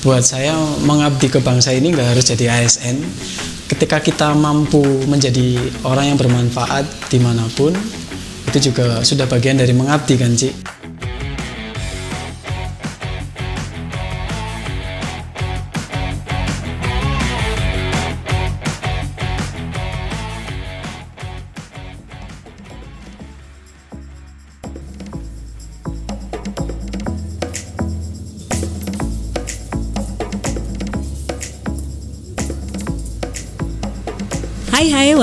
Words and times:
buat 0.00 0.24
saya 0.24 0.56
mengabdi 0.80 1.28
ke 1.28 1.44
bangsa 1.44 1.76
ini 1.76 1.92
nggak 1.92 2.16
harus 2.16 2.24
jadi 2.24 2.64
ASN 2.64 3.04
ketika 3.68 4.00
kita 4.00 4.32
mampu 4.32 4.80
menjadi 5.04 5.60
orang 5.84 6.14
yang 6.14 6.18
bermanfaat 6.18 6.88
di 7.12 7.20
mana 7.20 7.44
pun 7.52 7.76
itu 8.48 8.72
juga 8.72 9.04
sudah 9.04 9.28
bagian 9.28 9.60
dari 9.60 9.76
mengabdi 9.76 10.16
kan 10.16 10.32
Cik 10.32 10.79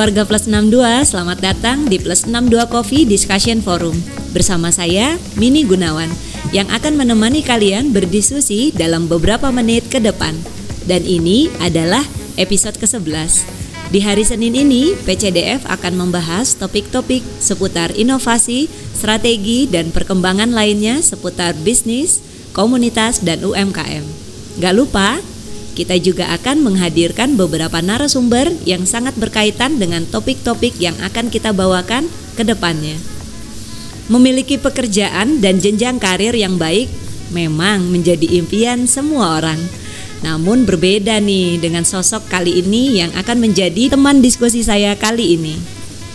Warga 0.07 0.23
Plus 0.23 0.47
62, 0.47 1.03
selamat 1.03 1.39
datang 1.43 1.83
di 1.83 1.99
Plus 1.99 2.23
62 2.23 2.71
Coffee 2.71 3.03
Discussion 3.03 3.59
Forum 3.59 3.91
bersama 4.31 4.71
saya 4.71 5.19
Mini 5.35 5.67
Gunawan 5.67 6.07
yang 6.55 6.63
akan 6.71 6.95
menemani 6.95 7.43
kalian 7.43 7.91
berdiskusi 7.91 8.71
dalam 8.71 9.11
beberapa 9.11 9.51
menit 9.51 9.91
ke 9.91 9.99
depan. 9.99 10.31
Dan 10.87 11.03
ini 11.03 11.51
adalah 11.59 12.07
episode 12.39 12.79
ke-11. 12.79 13.51
Di 13.91 13.99
hari 13.99 14.23
Senin 14.23 14.55
ini, 14.55 14.95
PCDF 14.95 15.67
akan 15.67 15.99
membahas 15.99 16.55
topik-topik 16.55 17.27
seputar 17.43 17.91
inovasi, 17.91 18.71
strategi, 18.95 19.67
dan 19.67 19.91
perkembangan 19.91 20.55
lainnya 20.55 21.03
seputar 21.03 21.51
bisnis, 21.67 22.23
komunitas, 22.55 23.19
dan 23.27 23.43
UMKM. 23.43 24.07
Gak 24.63 24.71
lupa, 24.71 25.19
kita 25.77 25.93
juga 26.01 26.33
akan 26.33 26.65
menghadirkan 26.65 27.37
beberapa 27.37 27.77
narasumber 27.85 28.49
yang 28.65 28.89
sangat 28.89 29.13
berkaitan 29.13 29.77
dengan 29.77 30.09
topik-topik 30.09 30.73
yang 30.81 30.97
akan 31.05 31.29
kita 31.29 31.53
bawakan 31.53 32.09
ke 32.33 32.41
depannya. 32.41 32.97
Memiliki 34.09 34.57
pekerjaan 34.57 35.37
dan 35.37 35.61
jenjang 35.61 36.01
karir 36.01 36.33
yang 36.33 36.57
baik 36.57 36.89
memang 37.29 37.93
menjadi 37.93 38.25
impian 38.41 38.89
semua 38.89 39.37
orang. 39.37 39.61
Namun 40.25 40.65
berbeda 40.65 41.21
nih 41.21 41.61
dengan 41.61 41.85
sosok 41.85 42.25
kali 42.25 42.57
ini 42.57 42.97
yang 42.97 43.13
akan 43.13 43.37
menjadi 43.37 43.93
teman 43.93 44.25
diskusi 44.25 44.65
saya 44.65 44.97
kali 44.97 45.37
ini. 45.37 45.61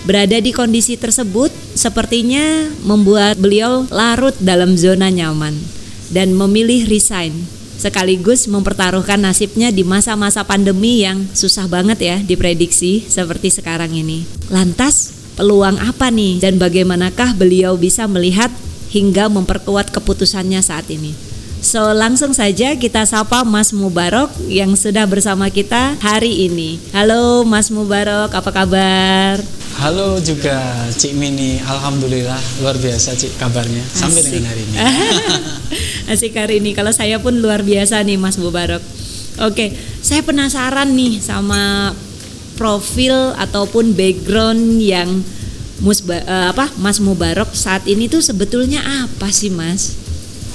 Berada 0.03 0.43
di 0.43 0.51
kondisi 0.51 0.99
tersebut 0.99 1.55
sepertinya 1.79 2.67
membuat 2.83 3.39
beliau 3.39 3.87
larut 3.95 4.35
dalam 4.43 4.75
zona 4.75 5.07
nyaman 5.15 5.55
dan 6.11 6.35
memilih 6.35 6.91
resign 6.91 7.62
sekaligus 7.83 8.47
mempertaruhkan 8.47 9.19
nasibnya 9.19 9.75
di 9.75 9.83
masa-masa 9.83 10.47
pandemi 10.47 11.03
yang 11.03 11.27
susah 11.35 11.67
banget 11.67 11.99
ya 11.99 12.17
diprediksi 12.23 13.03
seperti 13.03 13.51
sekarang 13.51 13.91
ini. 13.91 14.23
Lantas, 14.55 15.11
peluang 15.35 15.83
apa 15.83 16.15
nih 16.15 16.39
dan 16.39 16.63
bagaimanakah 16.63 17.35
beliau 17.35 17.75
bisa 17.75 18.07
melihat 18.07 18.55
hingga 18.95 19.27
memperkuat 19.27 19.91
keputusannya 19.91 20.63
saat 20.63 20.87
ini? 20.95 21.11
So, 21.63 21.95
langsung 21.95 22.35
saja 22.35 22.75
kita 22.75 23.07
sapa 23.07 23.47
Mas 23.47 23.71
Mubarok 23.71 24.35
yang 24.51 24.75
sudah 24.75 25.07
bersama 25.07 25.47
kita 25.47 25.95
hari 26.03 26.51
ini. 26.51 26.79
Halo 26.91 27.47
Mas 27.47 27.71
Mubarok, 27.71 28.35
apa 28.35 28.51
kabar? 28.51 29.62
Halo 29.81 30.21
juga 30.21 30.85
Cik 30.93 31.17
Mini, 31.17 31.57
Alhamdulillah 31.57 32.37
luar 32.61 32.77
biasa 32.77 33.17
Cik 33.17 33.41
kabarnya 33.41 33.81
sampai 33.89 34.21
Asik. 34.21 34.29
dengan 34.29 34.45
hari 34.53 34.63
ini. 34.69 34.77
Asik 36.13 36.33
hari 36.37 36.55
ini, 36.61 36.71
kalau 36.77 36.93
saya 36.93 37.17
pun 37.17 37.41
luar 37.41 37.65
biasa 37.65 38.05
nih 38.05 38.21
Mas 38.21 38.37
Mubarok. 38.37 38.85
Oke, 39.41 39.73
saya 40.05 40.21
penasaran 40.21 40.93
nih 40.93 41.17
sama 41.25 41.97
profil 42.61 43.33
ataupun 43.41 43.97
background 43.97 44.77
yang 44.85 45.25
Musba, 45.81 46.21
uh, 46.21 46.53
apa 46.53 46.69
Mas 46.77 47.01
Mubarok 47.01 47.57
saat 47.57 47.89
ini 47.89 48.13
tuh 48.13 48.21
sebetulnya 48.21 48.85
apa 49.09 49.33
sih 49.33 49.49
Mas? 49.49 49.97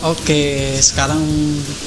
Oke, 0.05 0.77
sekarang 0.77 1.19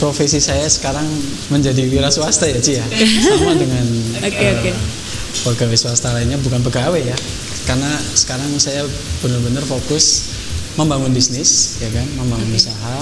profesi 0.02 0.42
saya 0.42 0.66
sekarang 0.66 1.06
menjadi 1.46 1.86
wira 1.86 2.10
swasta 2.10 2.50
ya 2.50 2.58
Ci 2.58 2.74
ya. 2.74 2.84
Sama 3.22 3.54
dengan 3.54 3.86
Oke, 4.18 4.34
okay, 4.34 4.48
uh, 4.50 4.54
oke. 4.58 4.62
Okay 4.66 4.99
pegawai 5.46 5.76
swasta 5.78 6.12
lainnya 6.12 6.36
bukan 6.40 6.60
pegawai 6.60 7.00
ya 7.00 7.16
karena 7.64 7.90
sekarang 8.14 8.50
saya 8.58 8.82
benar-benar 9.24 9.64
fokus 9.64 10.34
membangun 10.74 11.12
bisnis 11.14 11.80
ya 11.82 11.90
kan 11.90 12.06
membangun 12.18 12.50
okay. 12.50 12.60
usaha 12.66 12.96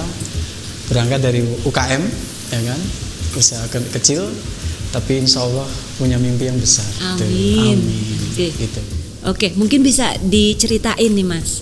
berangkat 0.89 1.21
dari 1.21 1.41
UKM 1.67 2.03
ya 2.53 2.61
kan 2.65 2.81
usaha 3.37 3.65
ke 3.69 3.79
kecil 4.01 4.25
tapi 4.89 5.21
insya 5.21 5.45
Allah 5.45 5.69
punya 6.01 6.17
mimpi 6.17 6.49
yang 6.49 6.57
besar 6.57 6.89
amin, 7.17 7.77
amin. 7.77 8.19
Okay. 8.33 8.51
gitu 8.57 8.81
oke 9.29 9.47
mungkin 9.61 9.85
bisa 9.85 10.17
diceritain 10.25 11.13
nih 11.13 11.27
mas 11.27 11.61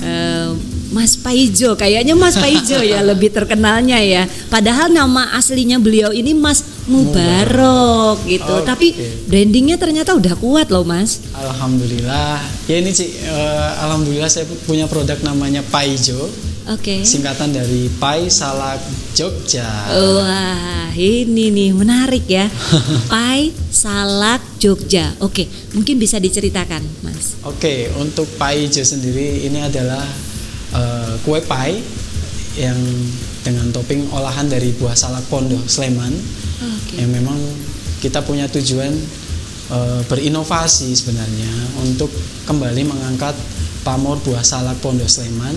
uh, 0.00 0.56
Mas 0.90 1.14
Paijo, 1.14 1.78
kayaknya 1.78 2.18
Mas 2.18 2.34
Paijo 2.34 2.82
ya 2.82 2.98
lebih 3.14 3.30
terkenalnya 3.30 4.02
ya. 4.02 4.26
Padahal 4.50 4.90
nama 4.90 5.38
aslinya 5.38 5.78
beliau 5.78 6.10
ini 6.10 6.34
Mas 6.34 6.66
Mubarok 6.90 8.26
gitu. 8.26 8.54
Okay. 8.60 8.66
Tapi 8.66 8.86
brandingnya 9.30 9.78
ternyata 9.78 10.18
udah 10.18 10.34
kuat 10.34 10.68
loh 10.74 10.82
Mas. 10.82 11.22
Alhamdulillah. 11.38 12.42
Ya 12.66 12.82
ini 12.82 12.90
sih, 12.90 13.14
uh, 13.30 13.86
alhamdulillah 13.86 14.26
saya 14.26 14.44
punya 14.66 14.90
produk 14.90 15.16
namanya 15.22 15.62
Paijo. 15.70 16.18
Oke. 16.68 17.00
Okay. 17.00 17.00
Singkatan 17.06 17.54
dari 17.54 17.86
Pai 18.02 18.26
Salak 18.28 18.82
Jogja. 19.14 19.66
Wah, 19.94 20.90
ini 20.98 21.54
nih 21.54 21.70
menarik 21.72 22.26
ya. 22.26 22.50
Pai 23.12 23.54
Salak 23.70 24.42
Jogja. 24.58 25.14
Oke, 25.22 25.46
mungkin 25.72 25.96
bisa 25.96 26.18
diceritakan, 26.18 26.82
Mas. 27.06 27.38
Oke, 27.46 27.88
untuk 27.96 28.26
Paijo 28.36 28.84
sendiri 28.84 29.46
ini 29.46 29.62
adalah 29.62 30.04
uh, 30.74 31.14
kue 31.24 31.40
pai 31.42 31.78
yang 32.58 32.78
dengan 33.40 33.70
topping 33.70 34.10
olahan 34.12 34.50
dari 34.50 34.74
buah 34.76 34.92
salak 34.92 35.24
pondo 35.30 35.56
Sleman 35.64 36.12
okay. 36.60 37.04
yang 37.04 37.10
memang 37.10 37.36
kita 38.00 38.24
punya 38.24 38.48
tujuan 38.48 38.92
uh, 39.72 40.00
berinovasi 40.08 40.92
sebenarnya 40.92 41.52
untuk 41.84 42.08
kembali 42.48 42.82
mengangkat 42.84 43.36
pamor 43.84 44.20
buah 44.20 44.44
salak 44.44 44.76
pondo 44.84 45.04
Sleman 45.08 45.56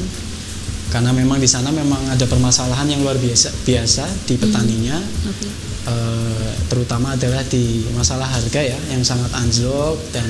karena 0.93 1.09
memang 1.09 1.41
di 1.41 1.49
sana 1.49 1.73
memang 1.73 2.05
ada 2.13 2.23
permasalahan 2.29 2.85
yang 2.85 3.01
luar 3.01 3.17
biasa 3.17 3.49
biasa 3.65 4.05
di 4.29 4.37
petaninya 4.37 4.93
hmm. 5.01 5.31
okay. 5.33 5.49
uh, 5.49 5.51
eh, 5.89 6.53
terutama 6.69 7.17
adalah 7.17 7.41
di 7.49 7.81
masalah 7.97 8.29
harga 8.29 8.61
ya 8.61 8.77
yang 8.93 9.01
sangat 9.01 9.33
anjlok 9.33 9.97
dan 10.13 10.29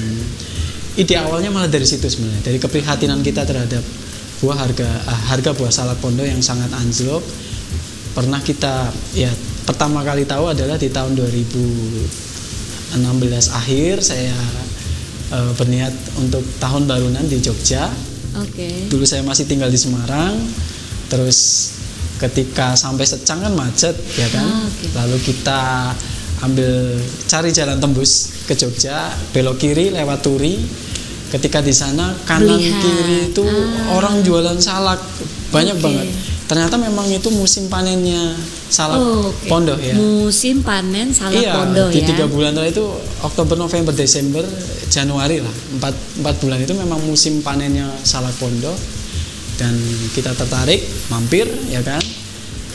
ide 0.96 1.20
awalnya 1.20 1.52
malah 1.52 1.68
dari 1.68 1.84
situ 1.84 2.08
sebenarnya 2.08 2.48
dari 2.48 2.58
keprihatinan 2.64 3.20
kita 3.20 3.44
terhadap 3.44 3.84
buah 4.40 4.58
harga 4.60 4.88
harga 5.32 5.52
buah 5.52 5.74
salak 5.74 6.00
pondo 6.00 6.24
yang 6.24 6.40
sangat 6.40 6.72
anjlok 6.72 7.24
pernah 8.16 8.40
kita 8.40 8.88
ya 9.18 9.32
pertama 9.64 10.04
kali 10.04 10.28
tahu 10.28 10.52
adalah 10.52 10.76
di 10.76 10.92
tahun 10.92 11.16
2016 11.16 13.00
akhir 13.50 14.04
saya 14.04 14.36
uh, 15.32 15.52
berniat 15.56 15.94
untuk 16.20 16.44
tahun 16.60 16.86
barunan 16.86 17.26
di 17.26 17.40
Jogja. 17.40 17.88
Oke. 18.40 18.54
Okay. 18.54 18.76
Dulu 18.92 19.04
saya 19.08 19.24
masih 19.24 19.48
tinggal 19.48 19.72
di 19.72 19.80
Semarang. 19.80 20.36
Terus 21.08 21.70
ketika 22.20 22.74
sampai 22.78 23.06
Secang 23.06 23.42
kan 23.44 23.54
macet 23.54 23.96
ya 24.16 24.28
kan. 24.30 24.46
Ah, 24.46 24.64
okay. 24.68 24.90
Lalu 24.96 25.18
kita 25.24 25.62
ambil 26.44 27.00
cari 27.30 27.50
jalan 27.56 27.80
tembus 27.80 28.44
ke 28.44 28.54
Jogja, 28.60 29.12
belok 29.32 29.64
kiri 29.64 29.96
lewat 29.96 30.20
Turi 30.20 30.60
ketika 31.34 31.66
di 31.66 31.74
sana 31.74 32.14
kanan 32.30 32.62
Lihat. 32.62 32.78
kiri 32.84 33.18
itu 33.34 33.42
ah. 33.42 33.98
orang 33.98 34.22
jualan 34.22 34.60
salak 34.62 35.02
banyak 35.50 35.82
okay. 35.82 35.84
banget 35.84 36.08
ternyata 36.44 36.76
memang 36.76 37.08
itu 37.08 37.32
musim 37.32 37.72
panennya 37.72 38.36
salak 38.68 39.00
oh, 39.00 39.32
okay. 39.32 39.50
pondok 39.50 39.80
ya. 39.80 39.96
Musim 39.96 40.60
panen 40.60 41.14
salak 41.16 41.40
iya, 41.40 41.56
pondok 41.56 41.90
di 41.94 42.02
ya. 42.04 42.08
tiga 42.12 42.26
bulan 42.28 42.58
itu 42.68 42.84
Oktober 43.24 43.56
November 43.56 43.96
Desember 43.96 44.44
Januari 44.92 45.40
lah. 45.40 45.54
Empat 45.80 45.96
empat 46.20 46.36
bulan 46.44 46.60
itu 46.60 46.74
memang 46.76 47.00
musim 47.06 47.40
panennya 47.40 47.88
salak 48.04 48.36
pondok. 48.38 48.76
Dan 49.54 49.78
kita 50.18 50.34
tertarik 50.34 50.82
mampir 51.14 51.46
ya 51.70 51.80
kan? 51.86 52.02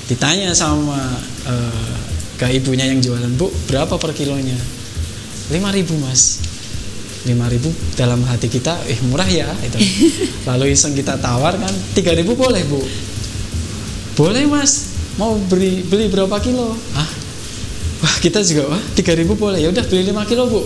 Ditanya 0.07 0.55
sama 0.55 0.97
uh, 1.45 1.95
ke 2.39 2.47
ibunya 2.55 2.87
yang 2.87 3.03
jualan 3.03 3.29
bu 3.35 3.51
berapa 3.67 3.99
per 3.99 4.15
kilonya? 4.15 4.57
Lima 5.53 5.75
ribu 5.75 5.99
mas. 6.01 6.49
5000 7.27 7.99
dalam 7.99 8.23
hati 8.25 8.47
kita 8.47 8.79
eh 8.87 8.97
murah 9.11 9.27
ya 9.27 9.51
itu 9.61 9.79
lalu 10.49 10.73
iseng 10.73 10.95
kita 10.95 11.19
tawar 11.19 11.59
kan 11.59 11.73
3000 11.93 12.25
boleh 12.25 12.63
bu 12.71 12.81
boleh 14.19 14.45
mas. 14.51 14.99
Mau 15.15 15.39
beli 15.47 15.87
beli 15.87 16.11
berapa 16.11 16.35
kilo? 16.43 16.75
Ah 16.99 17.07
wah 18.03 18.17
kita 18.23 18.43
juga 18.43 18.75
wah 18.75 18.83
3000 18.95 19.27
boleh. 19.35 19.59
Ya 19.63 19.69
udah 19.71 19.85
beli 19.87 20.11
5 20.11 20.31
kilo 20.31 20.43
bu. 20.51 20.63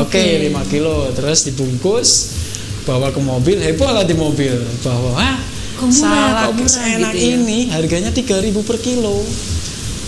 Oke 0.00 0.20
okay. 0.20 0.48
okay, 0.48 0.52
5 0.52 0.72
kilo. 0.72 1.08
Terus 1.16 1.38
dibungkus 1.48 2.08
bawa 2.84 3.08
ke 3.12 3.20
mobil. 3.20 3.56
Heboh 3.60 3.90
lah 3.92 4.04
di 4.04 4.16
mobil. 4.16 4.56
Bahwa 4.84 5.16
ah 5.16 5.36
salak 5.88 6.52
enak 6.60 7.16
gitu 7.16 7.24
ya? 7.24 7.36
ini. 7.36 7.58
Harganya 7.72 8.12
3000 8.12 8.68
per 8.68 8.76
kilo. 8.80 9.24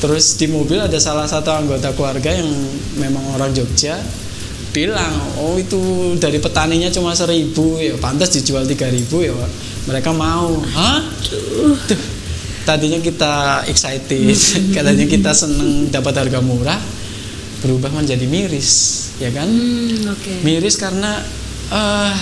Terus 0.02 0.34
di 0.34 0.50
mobil 0.50 0.82
ada 0.82 0.98
salah 0.98 1.30
satu 1.30 1.54
anggota 1.54 1.94
keluarga 1.94 2.34
yang 2.34 2.50
memang 2.98 3.22
orang 3.38 3.54
Jogja 3.54 3.96
bilang 4.72 5.12
oh 5.36 5.60
itu 5.60 5.76
dari 6.16 6.40
petaninya 6.40 6.88
cuma 6.88 7.12
seribu. 7.12 7.76
Ya 7.78 7.96
pantas 8.00 8.32
dijual 8.32 8.64
tiga 8.64 8.88
ribu 8.88 9.20
ya 9.20 9.36
mereka 9.84 10.10
mau. 10.16 10.56
Hah? 10.72 11.00
Tuh. 11.88 12.11
Tadinya 12.62 12.98
kita 12.98 13.32
excited 13.66 14.32
katanya 14.76 15.04
kita 15.04 15.30
seneng 15.30 15.88
dapat 15.88 16.14
harga 16.16 16.38
murah 16.38 16.78
berubah 17.58 17.90
menjadi 17.92 18.24
miris 18.24 18.70
ya 19.16 19.30
kan 19.30 19.46
Hmm, 19.46 20.08
oke. 20.08 20.32
miris 20.42 20.74
karena 20.74 21.22
eh 21.68 22.14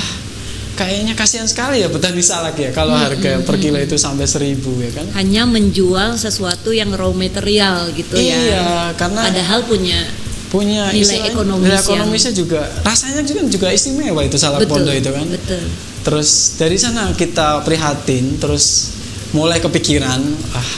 kayaknya 0.73 1.13
kasihan 1.13 1.45
sekali 1.45 1.81
ya 1.81 1.89
petani 1.89 2.21
salak 2.21 2.57
ya 2.57 2.71
kalau 2.71 2.93
harga 2.93 3.41
per 3.41 3.57
kilo 3.57 3.77
itu 3.77 3.97
sampai 3.97 4.25
seribu 4.25 4.73
ya 4.79 4.91
kan 4.91 5.05
Hanya 5.13 5.45
menjual 5.45 6.17
sesuatu 6.17 6.71
yang 6.71 6.89
raw 6.91 7.11
material 7.11 7.93
gitu 7.93 8.17
ya. 8.17 8.25
iya 8.33 8.65
karena 8.95 9.21
Padahal 9.23 9.61
punya 9.63 10.01
punya 10.49 10.89
nilai 10.91 11.31
ekonomis 11.31 11.63
nilai 11.63 11.77
yang- 11.77 11.85
ekonomisnya 11.87 12.33
juga 12.33 12.61
rasanya 12.81 13.23
juga 13.23 13.41
juga 13.47 13.69
istimewa 13.69 14.19
itu 14.21 14.35
salak 14.35 14.65
betul. 14.65 14.73
pondo 14.79 14.91
itu 14.91 15.09
kan 15.09 15.27
Betul. 15.27 15.63
terus 16.03 16.29
dari 16.57 16.75
sana 16.75 17.13
kita 17.13 17.61
prihatin 17.61 18.35
terus 18.35 18.91
mulai 19.31 19.59
kepikiran 19.59 20.21
ah 20.53 20.71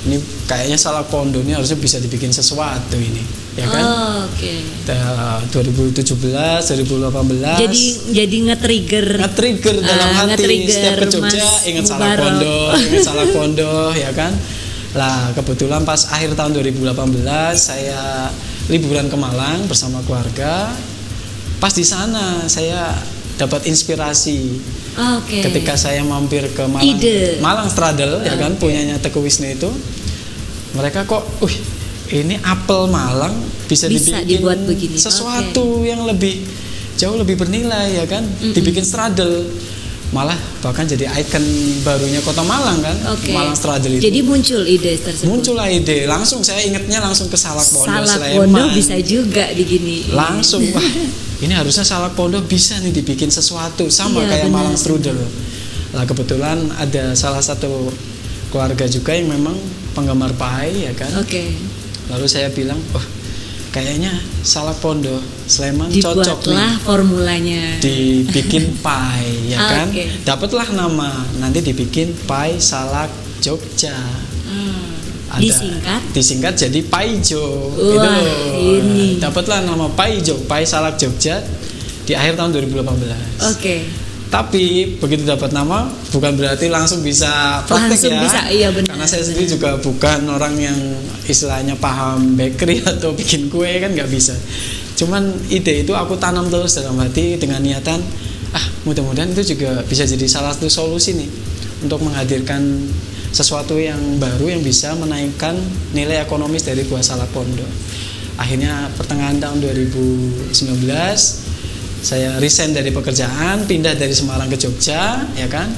ini 0.00 0.16
kayaknya 0.44 0.74
salak 0.74 1.06
pondo 1.06 1.38
ini 1.38 1.52
harusnya 1.52 1.76
bisa 1.76 1.96
dibikin 1.96 2.30
sesuatu 2.30 2.96
ini. 2.96 3.20
Ya 3.52 3.66
kan? 3.66 3.82
Oh, 3.82 4.18
oke. 4.24 4.52
Ta- 4.86 5.42
2017 5.52 6.16
2018 6.64 7.60
Jadi 7.60 7.82
jadi 8.14 8.36
nge-trigger. 8.48 9.06
Nge-trigger 9.20 9.76
dalam 9.82 10.08
Ah, 10.08 10.16
hati 10.24 10.40
nge-trigger 10.40 10.72
setiap 10.72 10.94
ke 10.96 11.06
Jogja 11.10 11.44
Mas 11.44 11.66
ingat 11.66 11.84
Mubarok. 11.84 12.16
pondo 12.16 12.56
ingat 12.86 13.02
salak 13.04 13.28
pondo 13.30 13.74
ya 13.92 14.10
kan? 14.14 14.32
Lah 14.90 15.36
kebetulan 15.36 15.84
pas 15.84 16.00
akhir 16.08 16.32
tahun 16.32 16.50
2018 16.56 16.88
saya 17.52 18.32
liburan 18.66 19.06
ke 19.06 19.16
Malang 19.18 19.68
bersama 19.68 20.00
keluarga. 20.00 20.72
Pas 21.60 21.70
di 21.70 21.84
sana 21.84 22.48
saya 22.48 22.96
dapat 23.40 23.64
inspirasi 23.64 24.60
Oke. 25.16 25.40
ketika 25.40 25.72
saya 25.74 26.04
mampir 26.04 26.44
ke 26.46 26.60
Malang 26.62 26.84
Ide. 26.84 27.40
Malang 27.40 27.66
Straddle 27.66 28.20
ya 28.20 28.36
kan 28.36 28.52
punyanya 28.54 29.00
Teguh 29.00 29.24
Wisnu 29.24 29.48
itu 29.48 29.70
mereka 30.70 31.02
kok 31.02 31.24
wih 31.40 31.56
ini 32.12 32.36
apel 32.38 32.84
Malang 32.86 33.32
bisa, 33.64 33.86
Bisa 33.86 34.18
dibikin 34.18 34.28
dibuat 34.28 34.58
begini. 34.60 34.94
sesuatu 34.94 35.80
yang 35.80 36.04
lebih 36.04 36.44
jauh 36.94 37.16
lebih 37.16 37.34
bernilai 37.34 37.96
ya 37.96 38.04
kan 38.04 38.20
dibikin 38.52 38.84
straddle 38.84 39.48
malah 40.10 40.34
bahkan 40.58 40.84
jadi 40.84 41.06
ikon 41.16 41.40
barunya 41.80 42.18
kota 42.20 42.42
Malang 42.42 42.82
kan 42.82 42.98
Oke. 43.08 43.30
Malang 43.30 43.54
Straddle 43.54 43.94
itu 43.94 44.02
Jadi 44.04 44.20
muncul 44.20 44.66
ide 44.66 44.98
tersebut. 44.98 45.22
muncullah 45.24 45.70
ide 45.70 46.02
langsung 46.04 46.42
saya 46.42 46.60
ingetnya 46.60 46.98
langsung 46.98 47.30
ke 47.30 47.38
Salak 47.38 47.62
Pondok 47.64 48.04
Salak 48.04 48.34
Pondo 48.34 48.74
bisa 48.74 48.98
juga 48.98 49.48
digini. 49.54 50.10
langsung 50.10 50.66
ini 51.40 51.50
harusnya 51.50 51.82
salak 51.82 52.12
pondok 52.12 52.44
bisa 52.44 52.76
nih 52.78 52.92
dibikin 52.92 53.28
sesuatu 53.28 53.88
sama 53.88 54.20
Iya, 54.20 54.44
kayak. 54.44 54.48
Malang 54.48 54.76
strudel 54.76 55.16
lah 55.90 56.04
kebetulan 56.04 56.56
ada 56.76 57.12
salah 57.12 57.40
satu 57.40 57.90
keluarga 58.48 58.84
juga 58.84 59.10
yang 59.10 59.26
memang 59.28 59.56
penggemar 59.90 60.30
pie 60.32 60.84
ya 60.84 60.92
kan 60.92 61.10
Oke. 61.16 61.50
lalu 62.06 62.26
saya 62.26 62.46
bilang 62.48 62.78
wah 62.90 63.02
kayaknya 63.70 64.10
salak 64.40 64.78
pondok 64.78 65.18
Sleman 65.44 65.86
cocok 65.88 65.98
nih 66.42 66.54
Dibuatlah 66.54 66.72
formulanya. 66.80 67.62
dibikin 67.78 68.74
pie 68.86 69.30
ya 69.48 69.58
kan 69.58 69.86
Oke. 69.88 70.06
dapatlah 70.22 70.68
nama 70.70 71.10
nanti 71.36 71.58
dibikin 71.60 72.14
pie 72.20 72.58
salak 72.58 73.10
Jogja. 73.40 73.96
Ada 75.30 75.38
Disingkat 75.38 76.00
disingkat 76.10 76.54
jadi 76.58 76.80
Paijo 76.90 77.70
Wah, 77.78 77.94
gitu. 77.94 78.10
ini. 78.82 79.22
dapatlah 79.22 79.62
nama 79.62 79.86
Paijo 79.94 80.42
Pai 80.50 80.66
Salak 80.66 80.98
Jogja 80.98 81.38
di 82.02 82.18
akhir 82.18 82.34
tahun 82.34 82.50
2018 82.58 83.54
Oke. 83.54 83.86
tapi 84.26 84.98
begitu 84.98 85.22
dapat 85.22 85.54
nama 85.54 85.86
bukan 86.10 86.34
berarti 86.34 86.66
langsung 86.66 87.06
bisa 87.06 87.62
praktek 87.66 88.10
Langsung 88.10 88.14
ya 88.14 88.22
bisa, 88.26 88.40
iya 88.50 88.68
benar. 88.74 88.98
karena 88.98 89.06
saya 89.06 89.22
sendiri 89.22 89.46
juga 89.46 89.78
bukan 89.78 90.26
orang 90.26 90.58
yang 90.58 90.78
istilahnya 91.30 91.78
paham 91.78 92.34
bakery 92.34 92.82
atau 92.98 93.14
bikin 93.14 93.46
kue 93.46 93.70
kan 93.78 93.94
nggak 93.94 94.10
bisa 94.10 94.34
cuman 94.98 95.30
ide 95.48 95.86
itu 95.86 95.94
aku 95.94 96.18
tanam 96.18 96.50
terus 96.50 96.74
dalam 96.76 96.98
hati 96.98 97.38
dengan 97.38 97.62
niatan 97.62 98.02
ah 98.50 98.66
mudah-mudahan 98.82 99.30
itu 99.30 99.54
juga 99.54 99.78
bisa 99.86 100.02
jadi 100.02 100.26
salah 100.26 100.50
satu 100.50 100.66
solusi 100.66 101.14
nih 101.14 101.30
untuk 101.86 102.02
menghadirkan 102.02 102.60
sesuatu 103.30 103.78
yang 103.78 104.18
baru 104.18 104.58
yang 104.58 104.62
bisa 104.62 104.94
menaikkan 104.98 105.54
nilai 105.94 106.22
ekonomis 106.22 106.66
dari 106.66 106.82
buah 106.86 107.02
salak 107.02 107.30
pondok. 107.30 107.66
Akhirnya 108.40 108.90
pertengahan 108.98 109.38
tahun 109.38 109.62
2019 109.62 110.50
saya 112.00 112.40
resign 112.40 112.72
dari 112.72 112.90
pekerjaan 112.90 113.68
pindah 113.68 113.92
dari 113.94 114.16
Semarang 114.16 114.48
ke 114.48 114.56
Jogja 114.56 115.22
ya 115.36 115.46
kan? 115.46 115.68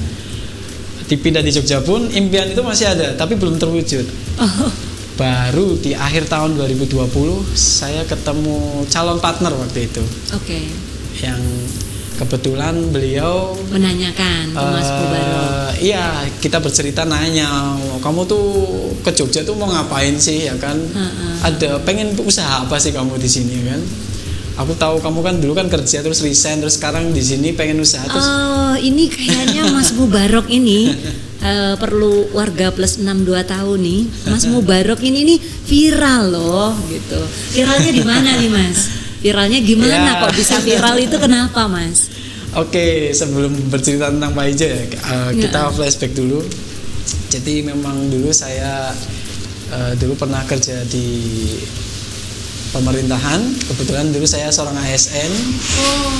Dipindah 1.05 1.43
di 1.43 1.51
Jogja 1.51 1.83
pun 1.83 2.07
impian 2.09 2.49
itu 2.49 2.63
masih 2.63 2.89
ada 2.89 3.13
tapi 3.13 3.35
belum 3.37 3.59
terwujud. 3.59 4.05
Oh, 4.39 4.71
baru 5.21 5.77
di 5.77 5.93
akhir 5.93 6.25
tahun 6.25 6.57
2020 6.57 7.05
saya 7.53 8.01
ketemu 8.09 8.87
calon 8.89 9.19
partner 9.21 9.53
waktu 9.53 9.85
itu. 9.91 10.03
Oke. 10.33 10.59
yang 11.21 11.37
kebetulan 12.13 12.75
beliau 12.89 13.57
Menanyakan 13.67 14.53
ke 14.53 14.63
Mas 14.63 14.89
Mubarok. 14.89 15.69
iya 15.79 16.05
kita 16.37 16.57
bercerita 16.57 17.03
nanya 17.03 17.73
kamu 17.99 18.21
tuh 18.23 18.45
ke 19.01 19.11
Jogja 19.11 19.41
tuh 19.41 19.53
mau 19.53 19.67
ngapain 19.67 20.15
sih 20.15 20.45
ya 20.45 20.55
kan 20.55 20.77
Heeh. 20.77 21.33
ada 21.41 21.81
pengen 21.81 22.13
usaha 22.19 22.61
apa 22.61 22.77
sih 22.77 22.93
kamu 22.93 23.17
di 23.17 23.25
sini 23.25 23.53
ya 23.59 23.73
kan 23.73 23.81
aku 24.53 24.77
tahu 24.77 25.01
kamu 25.01 25.19
kan 25.19 25.35
dulu 25.41 25.53
kan 25.53 25.67
kerja 25.67 25.99
terus 25.99 26.21
resign 26.21 26.61
terus 26.61 26.77
sekarang 26.77 27.09
di 27.09 27.19
sini 27.19 27.51
pengen 27.51 27.81
usaha 27.81 28.05
terus 28.05 28.21
Oh, 28.23 28.77
ini 28.77 29.05
kayaknya 29.05 29.69
Mas 29.69 29.93
Mubarok 29.93 30.49
ini 30.49 30.93
eh, 31.41 31.73
perlu 31.77 32.29
warga 32.31 32.69
plus 32.69 32.97
62 32.97 33.37
tahun 33.45 33.77
nih. 33.81 34.01
Mas 34.25 34.45
Mubarok 34.45 34.97
ini 35.01 35.25
nih 35.25 35.39
viral 35.41 36.33
loh 36.33 36.73
gitu. 36.89 37.21
Viralnya 37.53 37.91
di 37.93 38.01
mana 38.01 38.29
nih, 38.33 38.49
Mas? 38.49 39.02
Viralnya 39.23 39.59
gimana 39.63 40.19
Ya. 40.19 40.21
kok 40.27 40.35
bisa 40.35 40.59
viral 40.59 40.99
itu 40.99 41.15
kenapa, 41.15 41.63
Mas? 41.71 42.11
Oke, 42.53 43.09
sebelum 43.15 43.49
bercerita 43.71 44.11
tentang 44.13 44.35
Pak 44.35 44.45
Ijo 44.45 44.67
ya, 44.67 44.83
eh, 44.83 45.31
kita 45.41 45.73
flashback 45.73 46.13
dulu. 46.13 46.43
Jadi 47.31 47.65
memang 47.65 48.11
dulu 48.11 48.29
saya 48.29 48.93
eh, 49.73 49.93
dulu 49.97 50.13
pernah 50.13 50.43
kerja 50.45 50.85
di 50.85 51.07
pemerintahan. 52.69 53.41
Kebetulan 53.73 54.13
dulu 54.13 54.27
saya 54.27 54.53
seorang 54.53 54.77
ASN. 54.77 55.31
Oh. 55.81 56.13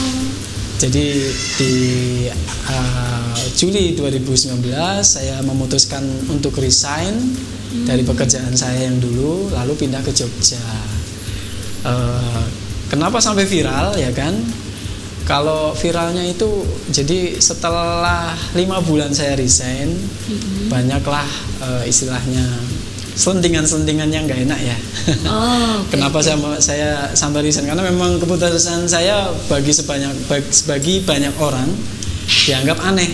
Jadi 0.81 1.05
di 1.59 1.73
eh, 2.25 3.35
Juli 3.53 3.93
2019 3.93 4.57
saya 5.05 5.37
memutuskan 5.45 6.01
untuk 6.33 6.57
resign 6.57 7.13
dari 7.85 8.01
pekerjaan 8.01 8.53
saya 8.53 8.89
yang 8.89 8.97
dulu, 8.97 9.53
lalu 9.53 9.73
pindah 9.77 10.01
ke 10.01 10.09
Jogja. 10.09 10.61
Eh, 11.85 12.45
kenapa 12.93 13.17
sampai 13.17 13.49
viral 13.49 13.97
ya 13.97 14.13
kan? 14.13 14.37
Kalau 15.23 15.73
viralnya 15.73 16.21
itu 16.21 16.45
jadi 16.91 17.39
setelah 17.41 18.37
lima 18.53 18.83
bulan 18.83 19.09
saya 19.15 19.33
resign, 19.39 19.95
banyaklah 20.69 21.25
eh, 21.63 21.89
istilahnya 21.89 22.43
selentingan-selentingan 23.13 24.09
yang 24.13 24.27
nggak 24.29 24.45
enak 24.45 24.59
ya. 24.61 24.77
Oh, 25.25 25.79
oke, 25.81 25.95
Kenapa 25.95 26.19
saya 26.21 26.37
saya 26.59 26.89
sampai 27.15 27.49
resign? 27.49 27.65
Karena 27.65 27.81
memang 27.87 28.19
keputusan 28.19 28.85
saya 28.85 29.31
bagi 29.47 29.71
sebanyak 29.71 30.13
bagi, 30.27 30.51
bagi 30.67 30.93
banyak 31.01 31.33
orang 31.39 31.69
dianggap 32.45 32.77
aneh. 32.83 33.09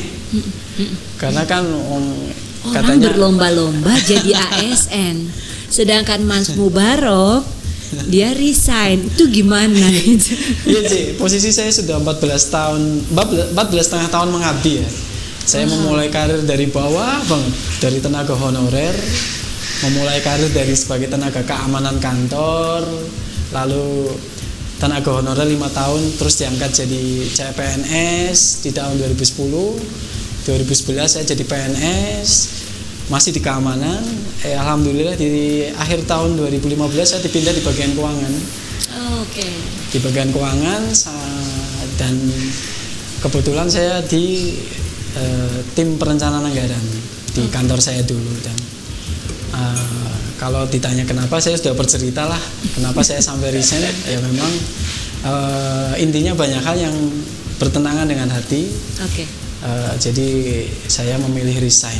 Karena 1.22 1.46
kan 1.46 1.64
om, 1.68 2.06
Orang 2.60 2.74
katanya 2.74 3.14
berlomba-lomba 3.14 3.94
jadi 4.04 4.34
ASN. 4.36 5.30
Sedangkan 5.78 6.26
Mas 6.26 6.58
Mubarok 6.58 7.59
dia 8.10 8.34
resign. 8.38 9.02
Itu 9.10 9.30
gimana? 9.30 9.74
Iya 10.66 10.82
sih, 10.86 11.18
posisi 11.18 11.50
saya 11.50 11.74
sudah 11.74 11.98
14 12.02 12.54
tahun, 12.54 12.82
14 13.14 13.86
setengah 13.86 14.10
tahun 14.14 14.30
mengabdi 14.30 14.82
ya. 14.82 14.90
Saya 15.50 15.66
memulai 15.66 16.14
karir 16.14 16.46
dari 16.46 16.70
bawah 16.70 17.26
banget, 17.26 17.54
dari 17.82 17.98
tenaga 17.98 18.38
honorer, 18.38 18.94
memulai 19.90 20.22
karir 20.22 20.54
dari 20.54 20.78
sebagai 20.78 21.10
tenaga 21.10 21.42
keamanan 21.42 21.98
kantor, 21.98 22.86
lalu 23.50 24.14
tenaga 24.78 25.10
honorer 25.10 25.50
lima 25.50 25.66
tahun, 25.74 26.22
terus 26.22 26.38
diangkat 26.38 26.86
jadi 26.86 27.04
CPNS 27.34 28.62
di 28.62 28.72
tahun 28.78 29.02
2010. 29.02 30.46
2011 30.46 31.18
saya 31.18 31.26
jadi 31.26 31.44
PNS, 31.46 32.30
masih 33.10 33.34
di 33.36 33.42
keamanan. 33.42 34.00
Eh, 34.46 34.56
Alhamdulillah 34.56 35.18
di 35.18 35.66
akhir 35.74 36.06
tahun 36.06 36.38
2015 36.38 36.78
saya 37.04 37.22
dipindah 37.26 37.54
di 37.54 37.62
bagian 37.66 37.92
keuangan 37.98 38.34
Oh, 38.90 39.22
Oke. 39.22 39.46
di 39.94 40.00
bagian 40.02 40.34
keuangan 40.34 40.82
dan 42.02 42.16
kebetulan 43.22 43.70
saya 43.70 44.02
di 44.02 44.58
eh, 45.14 45.58
tim 45.78 46.00
perencanaan 46.00 46.42
anggaran 46.42 46.86
di 47.38 47.46
kantor 47.54 47.78
saya 47.78 48.02
dulu 48.02 48.34
dan 48.42 48.58
eh, 49.54 50.14
kalau 50.40 50.66
ditanya 50.66 51.04
kenapa 51.06 51.38
saya 51.38 51.60
sudah 51.60 51.76
bercerita 51.76 52.26
lah 52.26 52.40
kenapa 52.74 53.04
saya 53.04 53.20
sampai 53.20 53.52
resign 53.52 53.84
ya 54.08 54.18
memang 54.24 54.52
uh, 55.24 55.94
intinya 56.00 56.32
banyak 56.32 56.64
hal 56.64 56.76
yang 56.80 56.96
bertentangan 57.60 58.08
dengan 58.08 58.32
hati. 58.32 58.72
Oke. 59.04 59.24
Okay. 59.24 59.28
Uh, 59.60 59.92
jadi 60.00 60.30
saya 60.88 61.20
memilih 61.20 61.60
resign 61.60 62.00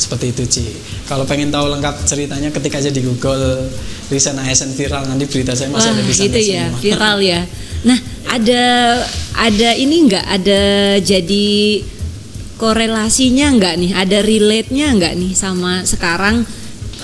seperti 0.00 0.32
itu 0.32 0.42
Ci. 0.48 0.64
Kalau 1.04 1.28
pengen 1.28 1.52
tahu 1.52 1.68
lengkap 1.76 2.08
ceritanya 2.08 2.48
ketika 2.48 2.80
aja 2.80 2.88
di 2.88 3.04
Google 3.04 3.68
resign 4.08 4.40
ASN 4.40 4.72
viral 4.72 5.04
nanti 5.04 5.28
berita 5.28 5.52
saya 5.52 5.68
masih 5.68 5.92
Wah, 5.92 5.96
ada 6.00 6.02
di 6.02 6.14
sana 6.16 6.26
itu 6.32 6.40
ya 6.48 6.64
viral 6.82 7.18
ya. 7.20 7.40
Nah 7.84 7.98
ada 8.32 8.62
ada 9.36 9.68
ini 9.76 10.08
enggak 10.08 10.24
ada 10.24 10.62
jadi 11.04 11.48
korelasinya 12.56 13.46
enggak 13.52 13.74
nih 13.80 13.92
ada 13.96 14.18
relate-nya 14.24 14.86
enggak 14.92 15.14
nih 15.16 15.32
sama 15.36 15.84
sekarang 15.84 16.44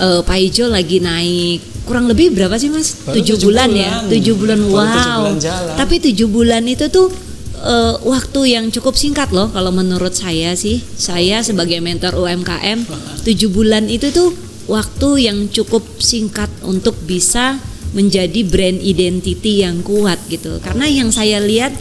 uh, 0.01 0.21
Pak 0.21 0.37
Ijo 0.37 0.69
lagi 0.69 1.01
naik 1.01 1.77
kurang 1.87 2.11
lebih 2.11 2.35
berapa 2.35 2.59
sih 2.59 2.67
mas? 2.67 2.99
tujuh 3.07 3.39
bulan, 3.47 3.71
bulan 3.71 3.79
ya, 3.79 3.91
tujuh 4.11 4.35
bulan 4.35 4.59
wow. 4.67 4.75
bulan 4.75 5.39
Tapi 5.79 5.95
tujuh 6.03 6.27
bulan 6.27 6.67
itu 6.67 6.91
tuh 6.91 7.07
uh, 7.61 7.95
waktu 8.05 8.57
yang 8.57 8.69
cukup 8.69 8.93
singkat 8.93 9.33
loh 9.33 9.49
kalau 9.49 9.73
menurut 9.73 10.13
saya 10.13 10.53
sih. 10.53 10.81
Saya 10.97 11.41
sebagai 11.41 11.81
mentor 11.81 12.17
UMKM, 12.17 12.85
tujuh 13.25 13.49
bulan 13.49 13.89
itu 13.89 14.09
tuh 14.13 14.33
waktu 14.67 15.29
yang 15.31 15.47
cukup 15.49 15.83
singkat 15.97 16.51
untuk 16.61 16.93
bisa 17.07 17.57
menjadi 17.95 18.43
brand 18.43 18.79
identity 18.83 19.63
yang 19.63 19.79
kuat 19.81 20.19
gitu. 20.27 20.59
Karena 20.59 20.85
yang 20.85 21.09
saya 21.09 21.39
lihat 21.39 21.71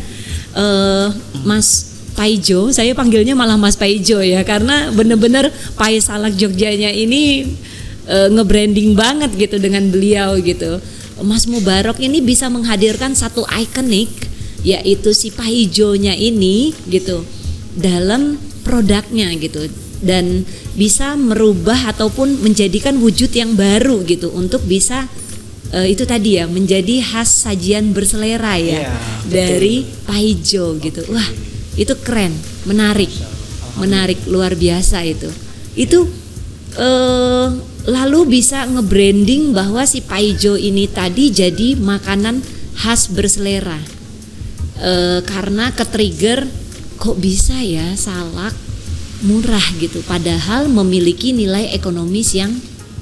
uh, 0.54 1.10
Mas 1.42 1.98
Paijo, 2.16 2.72
saya 2.72 2.96
panggilnya 2.96 3.36
malah 3.36 3.60
Mas 3.60 3.76
Paijo 3.76 4.24
ya, 4.24 4.40
karena 4.46 4.88
bener-bener 4.94 5.52
Pai 5.76 6.00
Salak 6.00 6.38
Jogjanya 6.38 6.88
ini 6.88 7.44
uh, 8.08 8.32
nge-branding 8.32 8.96
banget 8.96 9.34
gitu 9.36 9.60
dengan 9.60 9.84
beliau 9.92 10.38
gitu. 10.40 10.80
Mas 11.20 11.48
Mubarok 11.48 11.96
ini 12.00 12.20
bisa 12.20 12.48
menghadirkan 12.52 13.16
satu 13.16 13.44
ikonik 13.48 14.35
yaitu 14.66 15.14
si 15.14 15.30
pahijonya 15.30 16.18
ini 16.18 16.74
gitu 16.90 17.22
dalam 17.78 18.34
produknya 18.66 19.30
gitu 19.38 19.70
dan 20.02 20.42
bisa 20.74 21.14
merubah 21.14 21.94
ataupun 21.94 22.42
menjadikan 22.42 22.98
wujud 22.98 23.30
yang 23.30 23.54
baru 23.54 24.02
gitu 24.02 24.34
untuk 24.34 24.66
bisa 24.66 25.06
uh, 25.70 25.86
itu 25.86 26.02
tadi 26.02 26.42
ya 26.42 26.50
menjadi 26.50 26.98
khas 26.98 27.46
sajian 27.46 27.94
berselera 27.94 28.58
ya, 28.58 28.90
ya 28.90 28.92
dari 29.30 29.86
pahijo 30.04 30.76
gitu. 30.82 31.06
Wah 31.14 31.28
itu 31.78 31.94
keren 32.02 32.34
menarik 32.66 33.08
menarik 33.78 34.18
luar 34.26 34.58
biasa 34.58 35.06
itu. 35.06 35.30
Itu 35.78 36.10
uh, 36.74 37.48
lalu 37.86 38.42
bisa 38.42 38.66
nge-branding 38.66 39.54
bahwa 39.54 39.86
si 39.86 40.02
pahijo 40.02 40.58
ini 40.58 40.90
tadi 40.90 41.30
jadi 41.30 41.78
makanan 41.78 42.42
khas 42.76 43.08
berselera 43.14 43.95
e, 44.80 45.20
karena 45.24 45.72
ke 45.72 45.84
trigger 45.88 46.44
kok 46.96 47.16
bisa 47.20 47.56
ya 47.60 47.92
salak 47.96 48.52
murah 49.24 49.64
gitu 49.80 50.04
padahal 50.04 50.68
memiliki 50.68 51.32
nilai 51.32 51.72
ekonomis 51.72 52.36
yang 52.36 52.52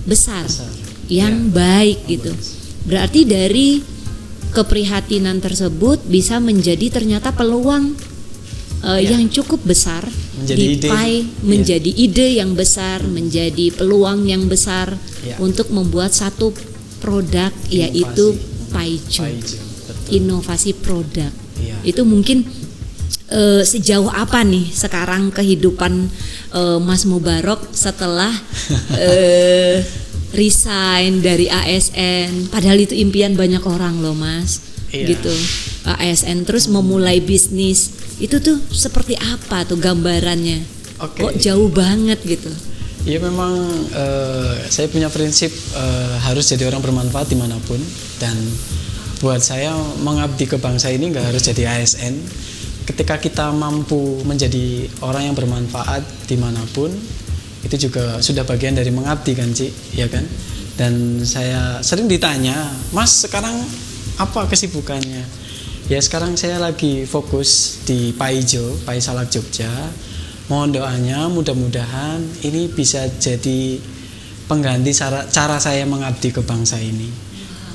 besar, 0.06 0.46
besar. 0.46 0.70
yang 1.10 1.50
ya. 1.50 1.52
baik 1.54 1.98
gitu 2.06 2.32
berarti 2.86 3.26
dari 3.26 3.82
keprihatinan 4.54 5.42
tersebut 5.42 6.06
bisa 6.06 6.38
menjadi 6.38 6.86
ternyata 6.94 7.34
peluang 7.34 7.98
uh, 8.86 9.00
ya. 9.02 9.18
yang 9.18 9.26
cukup 9.26 9.66
besar 9.66 10.06
menjadi 10.38 10.58
di 10.60 10.66
ide. 10.78 10.88
PAI 10.88 11.10
ya. 11.10 11.20
menjadi 11.42 11.90
ya. 11.90 11.98
ide 12.06 12.28
yang 12.38 12.52
besar 12.54 13.02
menjadi 13.02 13.66
peluang 13.74 14.30
yang 14.30 14.46
besar 14.46 14.94
ya. 15.26 15.40
untuk 15.42 15.74
membuat 15.74 16.14
satu 16.14 16.54
produk 17.02 17.50
Inovasi. 17.66 17.74
yaitu 17.74 18.26
Paijo 18.74 19.22
inovasi 20.10 20.74
produk 20.74 21.43
Iya. 21.64 21.76
Itu 21.84 22.04
mungkin 22.04 22.44
uh, 23.32 23.62
sejauh 23.64 24.10
apa 24.10 24.44
nih 24.44 24.68
sekarang 24.70 25.32
kehidupan 25.32 26.08
uh, 26.52 26.78
Mas 26.82 27.08
Mubarok 27.08 27.72
setelah 27.72 28.32
uh, 28.92 29.76
resign 30.38 31.22
dari 31.22 31.46
ASN 31.46 32.50
padahal 32.50 32.82
itu 32.82 32.98
impian 32.98 33.38
banyak 33.38 33.62
orang 33.62 34.02
loh 34.02 34.18
Mas 34.18 34.60
iya. 34.90 35.06
gitu 35.14 35.30
ASN 35.86 36.42
terus 36.42 36.66
memulai 36.66 37.22
bisnis 37.22 37.94
itu 38.18 38.42
tuh 38.42 38.58
seperti 38.74 39.14
apa 39.14 39.62
tuh 39.62 39.78
gambarannya 39.78 40.66
okay. 40.98 41.22
kok 41.22 41.34
jauh 41.38 41.70
banget 41.70 42.18
gitu 42.26 42.50
Ya 43.04 43.20
memang 43.20 43.68
uh, 43.92 44.56
saya 44.72 44.88
punya 44.88 45.12
prinsip 45.12 45.52
uh, 45.76 46.16
harus 46.24 46.48
jadi 46.48 46.72
orang 46.72 46.80
bermanfaat 46.80 47.28
di 47.28 47.36
mana 47.36 47.60
pun 47.68 47.76
dan 48.16 48.32
buat 49.22 49.42
saya 49.42 49.74
mengabdi 50.02 50.48
ke 50.48 50.58
bangsa 50.58 50.90
ini 50.90 51.12
nggak 51.12 51.34
harus 51.34 51.42
jadi 51.46 51.78
ASN 51.78 52.14
ketika 52.84 53.16
kita 53.16 53.48
mampu 53.50 54.20
menjadi 54.28 54.88
orang 55.00 55.32
yang 55.32 55.36
bermanfaat 55.36 56.04
di 56.28 56.36
mana 56.36 56.60
pun 56.76 56.92
itu 57.64 57.88
juga 57.88 58.20
sudah 58.20 58.44
bagian 58.44 58.76
dari 58.76 58.92
mengabdi 58.92 59.32
kan 59.32 59.48
Ci? 59.56 59.72
Ya 59.96 60.04
kan? 60.12 60.24
Dan 60.76 61.24
saya 61.24 61.80
sering 61.80 62.12
ditanya 62.12 62.68
Mas 62.92 63.24
sekarang 63.24 63.56
apa 64.20 64.44
kesibukannya? 64.52 65.24
Ya 65.88 66.00
sekarang 66.00 66.36
saya 66.36 66.60
lagi 66.60 67.08
fokus 67.08 67.80
di 67.88 68.12
Paijo 68.12 68.76
Pai 68.84 69.00
Salak 69.00 69.32
Jogja. 69.32 69.72
Mohon 70.52 70.76
doanya 70.76 71.24
mudah-mudahan 71.32 72.20
ini 72.44 72.68
bisa 72.68 73.08
jadi 73.16 73.80
pengganti 74.44 74.92
cara 75.32 75.56
saya 75.56 75.88
mengabdi 75.88 76.36
ke 76.36 76.44
bangsa 76.44 76.76
ini 76.76 77.23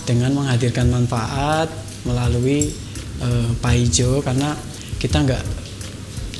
dengan 0.09 0.33
menghadirkan 0.33 0.89
manfaat 0.89 1.69
melalui 2.01 2.73
uh, 3.21 3.53
Paijo 3.61 4.25
karena 4.25 4.57
kita 4.97 5.21
nggak 5.21 5.43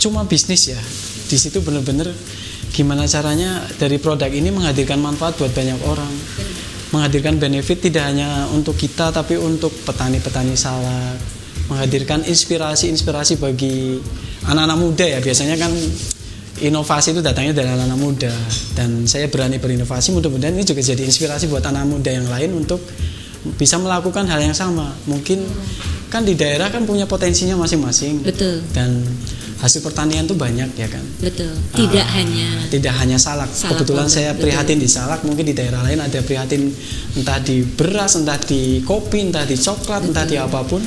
cuma 0.02 0.26
bisnis 0.26 0.74
ya. 0.74 0.82
Di 1.30 1.38
situ 1.38 1.62
benar-benar 1.62 2.10
gimana 2.74 3.06
caranya 3.06 3.62
dari 3.78 4.02
produk 4.02 4.34
ini 4.34 4.50
menghadirkan 4.50 4.98
manfaat 4.98 5.38
buat 5.38 5.54
banyak 5.54 5.78
orang. 5.86 6.14
Menghadirkan 6.90 7.38
benefit 7.38 7.86
tidak 7.86 8.10
hanya 8.10 8.50
untuk 8.50 8.74
kita 8.74 9.14
tapi 9.14 9.38
untuk 9.38 9.70
petani-petani 9.86 10.58
salak. 10.58 11.22
Menghadirkan 11.70 12.26
inspirasi-inspirasi 12.26 13.38
bagi 13.38 14.02
anak-anak 14.50 14.78
muda 14.82 15.06
ya. 15.06 15.22
Biasanya 15.22 15.54
kan 15.62 15.70
inovasi 16.66 17.14
itu 17.14 17.22
datangnya 17.22 17.54
dari 17.62 17.70
anak-anak 17.70 18.00
muda. 18.02 18.34
Dan 18.74 19.06
saya 19.06 19.30
berani 19.30 19.62
berinovasi 19.62 20.18
mudah-mudahan 20.18 20.58
ini 20.58 20.66
juga 20.66 20.82
jadi 20.82 21.06
inspirasi 21.06 21.46
buat 21.46 21.62
anak 21.62 21.86
muda 21.86 22.10
yang 22.10 22.26
lain 22.26 22.58
untuk 22.58 22.82
bisa 23.56 23.80
melakukan 23.80 24.28
hal 24.28 24.40
yang 24.44 24.56
sama. 24.56 24.92
Mungkin 25.08 25.44
kan 26.10 26.26
di 26.26 26.34
daerah 26.34 26.74
kan 26.74 26.84
punya 26.84 27.06
potensinya 27.06 27.56
masing-masing. 27.56 28.26
Betul. 28.26 28.66
Dan 28.74 29.06
hasil 29.60 29.84
pertanian 29.84 30.24
tuh 30.24 30.40
banyak 30.40 30.72
ya 30.76 30.88
kan. 30.88 31.04
Betul. 31.20 31.52
Tidak 31.76 32.06
uh, 32.08 32.14
hanya 32.16 32.48
tidak 32.72 32.94
hanya 33.00 33.20
salak. 33.20 33.52
salak 33.52 33.76
Kebetulan 33.76 34.08
saya 34.08 34.32
prihatin 34.36 34.80
betul. 34.80 34.86
di 34.88 34.90
salak, 34.90 35.20
mungkin 35.28 35.46
di 35.48 35.56
daerah 35.56 35.84
lain 35.84 36.00
ada 36.00 36.20
prihatin 36.24 36.72
entah 37.20 37.40
di 37.44 37.64
beras, 37.64 38.16
entah 38.16 38.40
di 38.40 38.80
kopi, 38.88 39.28
entah 39.28 39.44
di 39.44 39.60
coklat, 39.60 40.04
betul. 40.04 40.10
entah 40.12 40.26
di 40.26 40.36
apa 40.40 40.60
pun. 40.64 40.82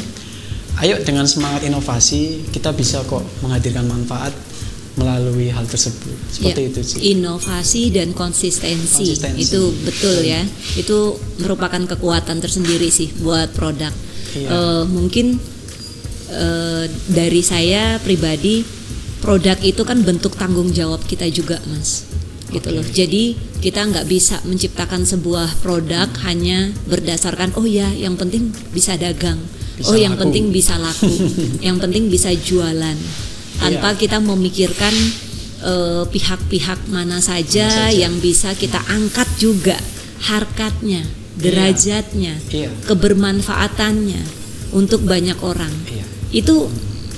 Ayo 0.80 0.96
dengan 1.04 1.28
semangat 1.28 1.68
inovasi 1.68 2.48
kita 2.48 2.72
bisa 2.72 3.04
kok 3.04 3.20
menghadirkan 3.44 3.84
manfaat 3.84 4.32
melalui 4.96 5.48
hal 5.48 5.64
tersebut. 5.64 6.16
Seperti 6.28 6.60
ya, 6.60 6.68
itu 6.68 6.80
sih. 6.84 6.98
inovasi 7.16 7.82
dan 7.96 8.12
konsistensi, 8.12 9.16
konsistensi. 9.16 9.40
Itu 9.48 9.72
betul 9.88 10.20
ya. 10.20 10.42
Itu 10.76 11.16
merupakan 11.40 11.80
kekuatan 11.96 12.44
tersendiri 12.44 12.92
sih 12.92 13.08
buat 13.24 13.56
produk. 13.56 13.92
Ya. 14.32 14.48
uh, 14.48 14.84
mungkin 14.88 15.36
uh, 16.32 16.84
dari 17.12 17.44
saya 17.44 18.00
pribadi 18.00 18.64
produk 19.20 19.60
itu 19.60 19.84
kan 19.84 20.00
bentuk 20.04 20.36
tanggung 20.36 20.72
jawab 20.76 21.00
kita 21.08 21.24
juga 21.32 21.56
mas. 21.72 22.04
Gitu 22.52 22.68
okay. 22.68 22.76
loh. 22.76 22.84
Jadi 22.84 23.24
kita 23.64 23.88
nggak 23.88 24.04
bisa 24.04 24.44
menciptakan 24.44 25.08
sebuah 25.08 25.64
produk 25.64 26.04
hmm. 26.04 26.20
hanya 26.28 26.68
berdasarkan 26.84 27.56
oh 27.56 27.64
ya 27.64 27.88
yang 27.96 28.20
penting 28.20 28.52
bisa 28.76 29.00
dagang. 29.00 29.40
Bisa 29.72 29.88
oh 29.88 29.96
laku. 29.96 30.04
yang 30.04 30.14
penting 30.20 30.44
bisa 30.52 30.76
laku. 30.76 31.08
Yang 31.64 31.76
penting 31.80 32.12
bisa 32.12 32.28
jualan 32.28 32.92
tanpa 33.62 33.94
iya. 33.94 33.98
kita 33.98 34.18
memikirkan 34.18 34.94
eh, 35.62 36.04
pihak-pihak 36.10 36.80
uh, 36.86 36.90
mana, 36.90 37.22
saja 37.22 37.70
mana 37.70 37.86
saja 37.86 37.94
yang 37.94 38.18
bisa 38.18 38.50
kita 38.58 38.82
angkat 38.90 39.30
juga 39.38 39.78
harkatnya, 40.22 41.02
iya. 41.06 41.38
derajatnya, 41.38 42.34
iya. 42.50 42.70
kebermanfaatannya 42.86 44.22
untuk 44.74 45.06
banyak 45.06 45.38
orang. 45.42 45.70
Iya. 45.86 46.04
Itu 46.34 46.66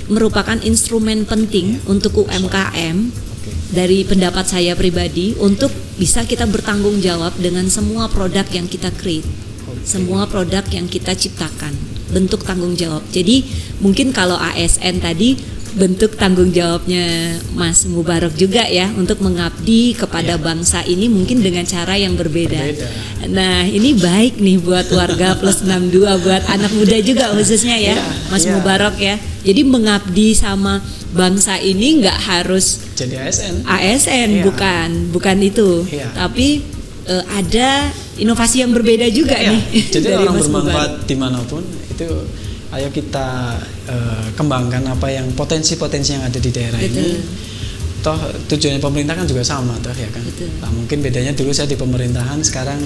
merupakan 0.05 0.57
instrumen 0.61 1.25
penting 1.25 1.81
iya. 1.81 1.89
untuk 1.89 2.25
UMKM 2.25 3.25
dari 3.73 4.05
pendapat 4.05 4.45
saya 4.45 4.77
pribadi 4.77 5.33
untuk 5.41 5.69
bisa 5.97 6.25
kita 6.25 6.45
bertanggung 6.45 7.01
jawab 7.01 7.33
dengan 7.37 7.65
semua 7.69 8.09
produk 8.09 8.45
yang 8.53 8.69
kita 8.69 8.93
create, 8.93 9.25
semua 9.85 10.29
produk 10.29 10.65
yang 10.69 10.85
kita 10.85 11.13
ciptakan, 11.13 11.73
bentuk 12.13 12.45
tanggung 12.45 12.77
jawab. 12.77 13.01
Jadi 13.09 13.45
mungkin 13.81 14.13
kalau 14.13 14.37
ASN 14.37 15.01
tadi 15.01 15.37
bentuk 15.75 16.15
tanggung 16.15 16.49
jawabnya 16.49 17.03
Mas 17.51 17.83
Mubarok 17.83 18.31
juga 18.33 18.63
ya 18.63 18.87
untuk 18.91 19.19
mengabdi 19.19 19.91
kepada 19.91 20.35
Iya. 20.35 20.41
bangsa 20.41 20.79
ini 20.81 21.05
mungkin 21.05 21.39
dengan 21.39 21.63
cara 21.63 21.93
yang 21.93 22.15
berbeda. 22.15 22.55
Berbeda. 22.55 22.87
Nah, 23.27 23.63
ini 23.63 23.91
baik 23.93 24.39
nih 24.39 24.57
buat 24.57 24.87
warga 24.89 25.35
plus 25.35 25.61
62 25.61 25.91
buat 26.17 26.43
anak 26.47 26.71
muda 26.71 26.95
juga 26.99 27.29
khususnya 27.29 27.75
ya, 27.75 27.91
Iya, 27.93 28.07
Mas 28.27 28.43
iya. 28.43 28.55
Mubarok 28.55 28.95
ya. 28.97 29.15
Jadi 29.43 29.61
mengabdi 29.61 30.31
sama 30.31 30.79
bangsa 31.11 31.55
ini 31.57 31.99
nggak 31.99 32.19
harus 32.23 32.79
Jadi 32.93 33.15
ASN. 33.17 33.55
ASN 33.61 34.29
Iya. 34.31 34.43
bukan, 34.43 34.89
bukan 35.11 35.37
itu. 35.39 35.83
Iya. 35.85 36.07
Tapi 36.09 36.63
eh, 37.05 37.23
ada 37.29 37.91
inovasi 38.15 38.63
yang 38.63 38.71
berbeda 38.71 39.05
juga 39.09 39.35
Iya, 39.35 39.51
nih. 39.51 39.61
Jadi 39.91 40.07
orang 40.17 40.33
Mas 40.33 40.47
Mubarok. 40.47 40.63
bermanfaat 40.65 40.91
di 41.03 41.15
mana 41.15 41.39
pun 41.43 41.61
itu 41.85 42.07
ayo 42.75 42.91
kita 42.91 43.55
eh, 43.87 44.27
kembangkan 44.35 44.83
apa 44.91 45.07
yang 45.07 45.31
potensi-potensi 45.33 46.15
yang 46.15 46.23
ada 46.27 46.39
di 46.39 46.51
daerah 46.51 46.79
Betul. 46.79 46.91
ini. 46.91 47.07
Toh 48.05 48.19
tujuannya 48.51 48.77
pemerintah 48.77 49.17
kan 49.17 49.25
juga 49.25 49.41
sama 49.41 49.73
toh 49.81 49.95
ya 49.95 50.09
kan. 50.13 50.21
Betul. 50.21 50.51
Nah, 50.61 50.69
mungkin 50.75 51.01
bedanya 51.01 51.33
dulu 51.33 51.49
saya 51.55 51.71
di 51.71 51.79
pemerintahan 51.79 52.39
sekarang 52.43 52.77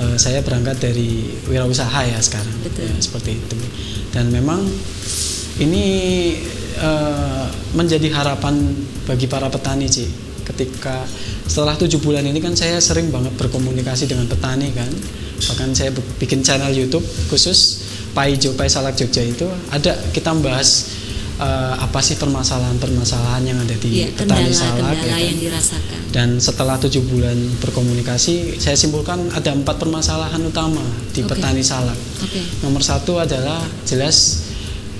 eh, 0.00 0.16
saya 0.16 0.40
berangkat 0.40 0.78
dari 0.80 1.26
wirausaha 1.50 2.00
ya 2.06 2.18
sekarang. 2.22 2.56
Betul. 2.62 2.88
Ya, 2.88 2.96
seperti 3.02 3.36
itu. 3.36 3.56
Dan 4.14 4.32
memang 4.32 4.62
ini 5.60 5.84
eh, 6.78 7.46
menjadi 7.74 8.08
harapan 8.14 8.54
bagi 9.04 9.26
para 9.26 9.50
petani 9.50 9.90
sih 9.90 10.08
ketika 10.46 11.02
setelah 11.50 11.74
tujuh 11.74 11.98
bulan 11.98 12.22
ini 12.22 12.38
kan 12.38 12.54
saya 12.54 12.78
sering 12.78 13.10
banget 13.10 13.34
berkomunikasi 13.34 14.06
dengan 14.06 14.30
petani 14.30 14.70
kan 14.70 14.86
bahkan 15.50 15.74
saya 15.74 15.90
bikin 16.22 16.46
channel 16.46 16.70
YouTube 16.70 17.02
khusus 17.26 17.85
Pai 18.16 18.32
Jo 18.34 18.56
Pai 18.56 18.66
Salak 18.66 18.96
Jogja 18.96 19.20
itu 19.20 19.44
ada 19.68 19.92
kita 20.10 20.32
bahas 20.40 20.88
eh, 21.36 21.74
apa 21.76 22.00
sih 22.00 22.16
permasalahan-permasalahan 22.16 23.44
yang 23.44 23.58
ada 23.60 23.76
di 23.76 24.00
Iya, 24.00 24.16
petani 24.16 24.48
salak 24.48 24.80
kendala-kendala 24.80 25.04
ya 25.04 25.12
kan? 25.12 25.28
yang 25.28 25.38
dirasakan. 25.38 25.98
dan 26.10 26.28
setelah 26.40 26.80
tujuh 26.80 27.04
bulan 27.04 27.36
berkomunikasi 27.60 28.56
saya 28.56 28.72
simpulkan 28.72 29.28
ada 29.30 29.52
empat 29.52 29.76
permasalahan 29.76 30.40
utama 30.40 30.80
di 31.12 31.20
Oke. 31.20 31.36
petani 31.36 31.60
salak 31.60 31.98
Oke. 32.24 32.40
Nomor 32.64 32.80
satu 32.80 33.20
adalah 33.20 33.60
jelas 33.84 34.48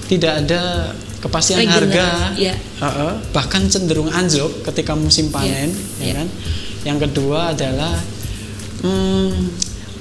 tidak 0.06 0.44
ada 0.44 0.92
kepastian 1.16 1.64
Regular, 1.64 1.82
harga, 1.82 2.08
ya. 2.38 2.54
Heeh, 2.54 3.12
bahkan 3.32 3.64
cenderung 3.66 4.12
anjlok 4.12 4.62
ketika 4.62 4.92
musim 4.94 5.32
panen, 5.32 5.72
ya. 5.98 6.12
ya 6.12 6.12
kan. 6.22 6.28
Yang 6.86 6.98
kedua 7.08 7.50
adalah 7.50 7.96
hmm, 8.84 9.34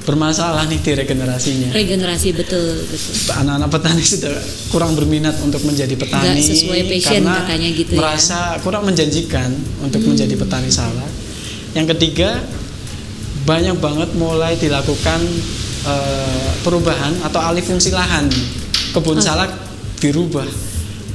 bermasalah 0.06 0.70
nih 0.70 0.80
di 0.80 0.92
regenerasinya. 0.94 1.70
Regenerasi 1.74 2.30
betul 2.38 2.86
betul. 2.86 3.14
Anak-anak 3.42 3.70
petani 3.74 4.04
sudah 4.06 4.38
kurang 4.70 4.94
berminat 4.94 5.36
untuk 5.42 5.66
menjadi 5.66 5.98
petani 5.98 6.38
Nggak 6.38 6.46
sesuai 6.46 6.82
passion 6.86 7.26
karena 7.26 7.34
katanya 7.42 7.70
gitu 7.74 7.92
ya. 7.92 7.98
merasa 8.00 8.40
kurang 8.62 8.84
menjanjikan 8.86 9.50
untuk 9.82 10.06
menjadi 10.06 10.38
petani 10.38 10.70
salak. 10.70 11.10
Yang 11.74 11.98
ketiga 11.98 12.40
banyak 13.50 13.78
banget 13.82 14.10
mulai 14.16 14.54
dilakukan 14.58 15.20
eh, 15.90 16.50
perubahan 16.62 17.14
atau 17.26 17.42
alih 17.42 17.66
fungsi 17.66 17.90
lahan 17.90 18.30
kebun 18.94 19.22
salak 19.22 19.50
dirubah 20.00 20.48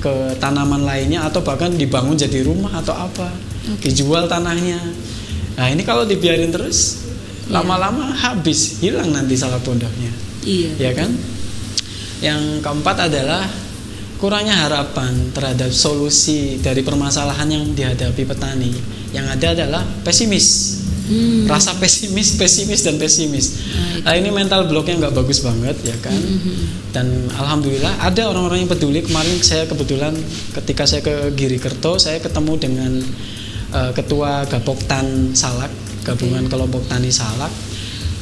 ke 0.00 0.34
tanaman 0.40 0.82
lainnya 0.82 1.26
atau 1.28 1.44
bahkan 1.44 1.70
dibangun 1.76 2.16
jadi 2.16 2.42
rumah 2.42 2.72
atau 2.80 2.96
apa 2.96 3.28
dijual 3.84 4.24
tanahnya 4.24 4.80
nah 5.60 5.68
ini 5.68 5.84
kalau 5.84 6.08
dibiarin 6.08 6.48
terus. 6.48 7.09
Lama-lama 7.50 8.14
habis 8.14 8.78
hilang 8.80 9.10
nanti 9.10 9.34
salak 9.34 9.62
pondoknya 9.62 10.10
Iya. 10.40 10.70
ya 10.78 10.90
kan 10.96 11.10
yang 12.24 12.64
keempat 12.64 13.12
adalah 13.12 13.44
kurangnya 14.16 14.52
harapan 14.56 15.32
terhadap 15.32 15.72
solusi 15.72 16.60
dari 16.60 16.84
permasalahan 16.84 17.48
yang 17.48 17.64
dihadapi 17.72 18.22
petani 18.24 18.72
yang 19.10 19.26
ada 19.26 19.52
adalah 19.52 19.82
pesimis 20.04 20.78
Hmm. 21.10 21.50
rasa 21.50 21.74
pesimis, 21.74 22.38
pesimis 22.38 22.86
dan 22.86 22.94
pesimis. 22.94 23.66
Nah. 23.74 23.98
Nah, 24.06 24.12
ini 24.14 24.30
mental 24.30 24.70
blocknya 24.70 24.94
nggak 25.02 25.18
bagus 25.18 25.42
banget 25.42 25.74
ya 25.82 25.98
kan. 25.98 26.14
Dan 26.94 27.26
alhamdulillah 27.34 27.98
ada 27.98 28.30
orang-orang 28.30 28.62
yang 28.62 28.70
peduli. 28.70 29.02
Kemarin 29.02 29.42
saya 29.42 29.66
kebetulan 29.66 30.14
ketika 30.54 30.86
saya 30.86 31.02
ke 31.02 31.34
Giri 31.34 31.58
Kerto, 31.58 31.98
saya 31.98 32.22
ketemu 32.22 32.54
dengan 32.62 32.92
eh, 33.74 33.90
ketua 33.90 34.46
Gapoktan 34.46 35.34
Salak, 35.34 35.74
gabungan 36.10 36.50
kelompok 36.50 36.82
tani 36.90 37.14
Salak. 37.14 37.52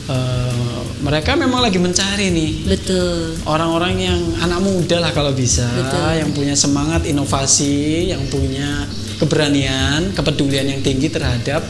Eh, 0.09 0.81
mereka 1.05 1.37
memang 1.37 1.61
lagi 1.61 1.77
mencari 1.77 2.33
nih 2.33 2.65
Betul. 2.65 3.37
orang-orang 3.45 3.95
yang 4.01 4.21
anak 4.41 4.65
muda 4.65 5.05
lah 5.05 5.13
kalau 5.13 5.37
bisa, 5.37 5.69
Betul. 5.69 6.25
yang 6.25 6.31
punya 6.33 6.57
semangat 6.57 7.05
inovasi, 7.05 8.09
yang 8.09 8.25
punya 8.33 8.89
keberanian, 9.21 10.17
kepedulian 10.17 10.65
yang 10.65 10.81
tinggi 10.81 11.13
terhadap 11.13 11.61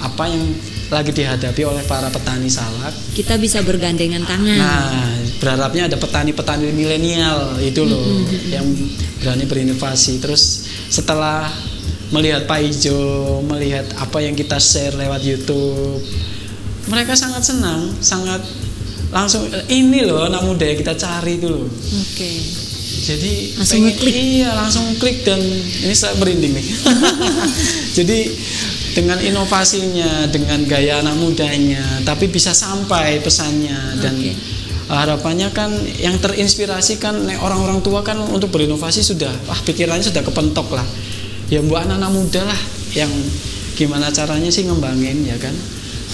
apa 0.00 0.24
yang 0.32 0.42
lagi 0.88 1.12
dihadapi 1.12 1.60
oleh 1.64 1.84
para 1.84 2.08
petani 2.08 2.48
salak. 2.48 2.92
Kita 3.12 3.36
bisa 3.36 3.60
bergandengan 3.60 4.24
tangan. 4.24 4.56
Nah, 4.56 5.20
berharapnya 5.36 5.88
ada 5.92 6.00
petani-petani 6.00 6.72
milenial 6.72 7.60
itu 7.60 7.84
loh 7.84 8.24
yang 8.48 8.64
berani 9.20 9.44
berinovasi. 9.44 10.24
Terus 10.24 10.64
setelah 10.88 11.52
melihat 12.14 12.46
Pak 12.46 12.62
Ijo, 12.62 12.98
melihat 13.42 13.82
apa 13.98 14.22
yang 14.22 14.32
kita 14.32 14.54
share 14.56 14.94
lewat 14.94 15.20
YouTube, 15.20 15.98
mereka 16.86 17.18
sangat 17.18 17.42
senang, 17.42 17.90
sangat 17.98 18.38
langsung 19.10 19.42
ini 19.66 20.06
loh 20.06 20.22
anak 20.22 20.46
muda 20.46 20.62
yang 20.62 20.78
kita 20.78 20.94
cari 20.94 21.36
itu 21.36 21.50
loh. 21.50 21.66
Oke. 21.98 22.32
Jadi 23.04 23.52
Langsung 23.58 23.82
pengen- 23.84 23.88
ngeklik. 23.92 24.14
Iya, 24.14 24.50
langsung 24.54 24.86
klik 24.96 25.18
dan 25.26 25.40
ini 25.82 25.92
saya 25.92 26.14
merinding 26.16 26.54
nih. 26.56 26.66
Jadi 28.00 28.18
dengan 28.94 29.18
inovasinya, 29.18 30.30
dengan 30.30 30.62
gaya 30.64 31.02
anak 31.02 31.18
mudanya, 31.18 31.82
tapi 32.06 32.30
bisa 32.30 32.54
sampai 32.54 33.18
pesannya 33.20 33.98
dan 34.00 34.14
harapannya 34.86 35.48
kan 35.50 35.72
yang 35.98 36.16
terinspirasi 36.20 37.00
kan 37.00 37.16
orang-orang 37.40 37.80
tua 37.80 38.04
kan 38.04 38.20
untuk 38.20 38.52
berinovasi 38.52 39.00
sudah 39.00 39.32
wah 39.48 39.58
pikirannya 39.64 40.04
sudah 40.04 40.22
kepentok 40.22 40.72
lah. 40.72 40.86
Ya 41.52 41.60
buat 41.60 41.84
anak-anak 41.84 42.10
muda 42.12 42.42
lah 42.44 42.60
yang 42.96 43.10
gimana 43.74 44.08
caranya 44.14 44.48
sih 44.48 44.64
ngembangin 44.64 45.26
ya 45.26 45.36
kan. 45.36 45.52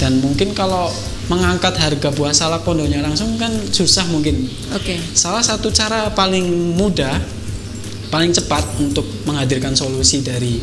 Dan 0.01 0.19
mungkin 0.25 0.57
kalau 0.57 0.89
mengangkat 1.29 1.77
harga 1.79 2.09
buah 2.11 2.35
salak 2.35 2.67
pondoknya 2.67 3.05
langsung 3.05 3.39
kan 3.39 3.53
susah 3.71 4.03
mungkin 4.11 4.51
Oke. 4.75 4.99
Salah 5.15 5.45
satu 5.45 5.71
cara 5.71 6.11
paling 6.11 6.75
mudah, 6.75 7.15
paling 8.11 8.35
cepat 8.35 8.65
untuk 8.83 9.07
menghadirkan 9.29 9.77
solusi 9.79 10.25
dari 10.27 10.59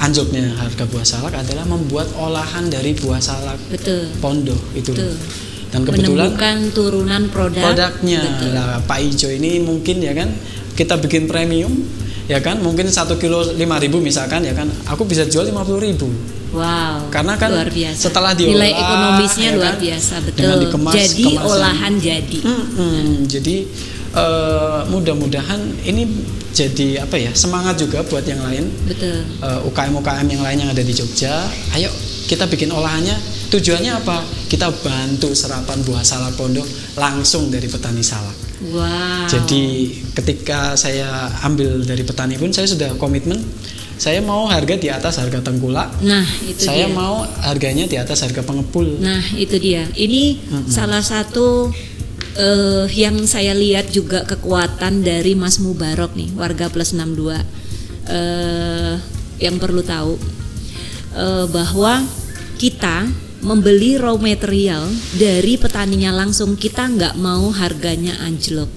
anjloknya 0.00 0.56
harga 0.58 0.88
buah 0.88 1.06
salak 1.06 1.36
adalah 1.36 1.68
membuat 1.68 2.08
olahan 2.16 2.66
dari 2.72 2.96
buah 2.96 3.20
salak 3.20 3.60
Betul. 3.70 4.10
pondok 4.18 4.58
itu. 4.74 4.90
Betul. 4.96 5.14
Dan 5.70 5.86
kebetulan 5.86 6.34
Menemukan 6.34 6.56
turunan 6.74 7.22
produk. 7.30 7.62
produknya 7.70 8.22
Betul. 8.26 8.58
Pak 8.90 8.98
Ijo 9.06 9.28
ini 9.30 9.62
mungkin 9.62 10.02
ya 10.02 10.10
kan 10.16 10.34
kita 10.74 10.98
bikin 10.98 11.30
premium 11.30 11.70
ya 12.30 12.38
kan 12.38 12.62
mungkin 12.62 12.86
satu 12.86 13.18
kilo 13.18 13.42
5000 13.42 13.58
misalkan 13.98 14.46
ya 14.46 14.54
kan 14.54 14.70
aku 14.86 15.02
bisa 15.02 15.26
jual 15.26 15.42
50000 15.50 16.38
Wow. 16.50 17.06
Karena 17.14 17.38
kan 17.38 17.46
luar 17.54 17.70
biasa. 17.70 18.10
setelah 18.10 18.34
diolah, 18.34 18.58
nilai 18.58 18.74
ekonomisnya 18.74 19.48
ya 19.50 19.58
luar 19.58 19.74
kan, 19.78 19.82
biasa 19.86 20.14
dengan 20.18 20.34
betul. 20.58 20.62
dikemas, 20.66 20.94
jadi 20.98 21.22
kemasan. 21.30 21.46
olahan 21.46 21.92
jadi. 22.02 22.38
Mm-mm. 22.42 23.02
Jadi 23.30 23.56
eh, 24.10 24.80
mudah-mudahan 24.90 25.60
ini 25.86 26.02
jadi 26.50 27.06
apa 27.06 27.14
ya 27.14 27.30
semangat 27.30 27.78
juga 27.78 28.02
buat 28.02 28.26
yang 28.26 28.42
lain 28.42 28.66
Betul. 28.82 29.22
eh, 29.22 29.60
UKM-UKM 29.70 30.26
yang 30.26 30.42
lain 30.42 30.58
yang 30.58 30.70
ada 30.74 30.82
di 30.82 30.90
Jogja. 30.90 31.46
Ayo 31.78 31.86
kita 32.30 32.46
bikin 32.46 32.70
olahannya. 32.70 33.18
Tujuannya 33.50 33.90
apa? 33.90 34.22
Kita 34.46 34.70
bantu 34.70 35.34
serapan 35.34 35.82
buah 35.82 36.06
salak 36.06 36.38
pondok 36.38 36.62
langsung 36.94 37.50
dari 37.50 37.66
petani 37.66 38.06
salak. 38.06 38.38
Wow. 38.70 39.26
Jadi 39.26 39.90
ketika 40.14 40.78
saya 40.78 41.26
ambil 41.42 41.82
dari 41.82 42.06
petani 42.06 42.38
pun 42.38 42.54
saya 42.54 42.70
sudah 42.70 42.94
komitmen. 42.94 43.42
Saya 44.00 44.24
mau 44.24 44.48
harga 44.48 44.80
di 44.80 44.88
atas 44.88 45.20
harga 45.20 45.44
tengkulak. 45.44 46.00
Nah, 46.00 46.24
itu 46.48 46.64
Saya 46.64 46.88
dia. 46.88 46.96
mau 46.96 47.20
harganya 47.44 47.84
di 47.84 48.00
atas 48.00 48.24
harga 48.24 48.40
pengepul. 48.40 48.96
Nah, 48.96 49.20
itu 49.36 49.60
dia. 49.60 49.84
Ini 49.92 50.40
salah 50.72 51.04
satu 51.04 51.68
eh, 52.32 52.88
yang 52.96 53.20
saya 53.28 53.52
lihat 53.52 53.92
juga 53.92 54.24
kekuatan 54.24 55.04
dari 55.04 55.36
Mas 55.36 55.60
Mubarok 55.60 56.16
nih, 56.16 56.32
warga 56.32 56.72
plus 56.72 56.96
62. 56.96 57.44
Eh, 58.08 58.94
yang 59.36 59.60
perlu 59.60 59.84
tahu 59.84 60.16
eh, 61.20 61.44
bahwa 61.52 62.00
kita 62.60 63.08
membeli 63.40 63.96
raw 63.96 64.20
material 64.20 64.84
dari 65.16 65.56
petaninya 65.56 66.12
langsung 66.12 66.60
kita 66.60 66.92
nggak 66.92 67.16
mau 67.16 67.48
harganya 67.56 68.20
anjlok 68.20 68.68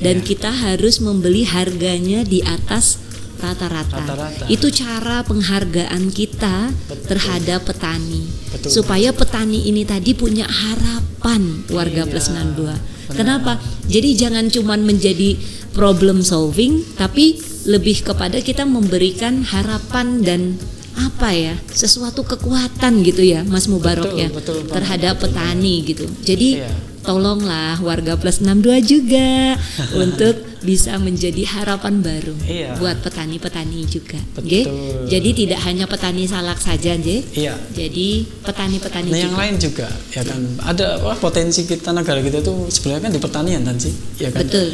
dan 0.00 0.24
Iya. 0.24 0.24
kita 0.24 0.48
harus 0.48 1.04
membeli 1.04 1.44
harganya 1.44 2.24
di 2.24 2.40
atas 2.40 2.96
rata-rata. 3.36 4.00
Itu 4.48 4.72
cara 4.72 5.20
penghargaan 5.20 6.08
kita 6.08 6.72
Betul. 6.72 7.04
terhadap 7.12 7.68
petani 7.68 8.24
Betul. 8.48 8.72
supaya 8.72 9.12
petani 9.12 9.68
ini 9.68 9.84
tadi 9.84 10.16
punya 10.16 10.48
harapan 10.48 11.60
warga 11.68 12.08
Iya, 12.08 12.10
plus 12.10 12.32
62. 12.32 12.72
benar. 12.72 13.12
Kenapa? 13.12 13.52
Jadi 13.84 14.16
jangan 14.16 14.48
cuman 14.48 14.80
menjadi 14.88 15.36
problem 15.76 16.24
solving 16.24 16.80
tapi 16.96 17.36
lebih 17.68 18.00
kepada 18.00 18.40
kita 18.40 18.64
memberikan 18.64 19.44
harapan 19.44 20.24
dan 20.24 20.56
apa 20.96 21.28
ya 21.30 21.54
sesuatu 21.68 22.24
kekuatan 22.24 23.04
gitu 23.04 23.20
ya 23.20 23.44
Mas 23.44 23.68
Mubarok 23.68 24.10
Betul, 24.10 24.20
ya 24.20 24.28
betul 24.28 24.56
terhadap 24.66 25.14
betul 25.16 25.24
petani 25.28 25.74
gitu. 25.84 26.04
Jadi 26.22 26.48
Iya. 26.56 26.72
tolonglah 27.02 27.78
warga 27.78 28.16
plus 28.16 28.40
62 28.40 28.80
juga 28.82 29.54
untuk 30.02 30.34
bisa 30.60 30.96
menjadi 30.96 31.44
harapan 31.46 32.00
baru 32.00 32.34
Iya. 32.42 32.74
buat 32.76 32.98
petani-petani 32.98 33.84
juga. 33.84 34.18
Betul. 34.32 34.42
Nggih? 34.42 34.64
Jadi 35.06 35.30
tidak 35.36 35.60
hanya 35.62 35.84
petani 35.84 36.24
salak 36.24 36.58
saja, 36.58 36.96
nggih. 36.96 37.22
Iya. 37.30 37.54
Jadi 37.70 38.08
petani-petani 38.42 39.08
Nah 39.08 39.20
yang 39.20 39.30
juga. 39.30 39.40
lain 39.40 39.56
juga 39.56 39.86
ya 40.10 40.22
kan 40.22 40.40
ada 40.64 40.86
wah 40.98 41.14
potensi 41.14 41.62
kita 41.62 41.92
negara 41.92 42.18
kita 42.18 42.40
tuh 42.40 42.66
sebenarnya 42.66 43.02
kan 43.04 43.12
di 43.12 43.20
pertanian 43.20 43.62
kan 43.62 43.76
sih 43.76 43.92
ya 44.16 44.32
kan 44.32 44.42
Betul. 44.42 44.72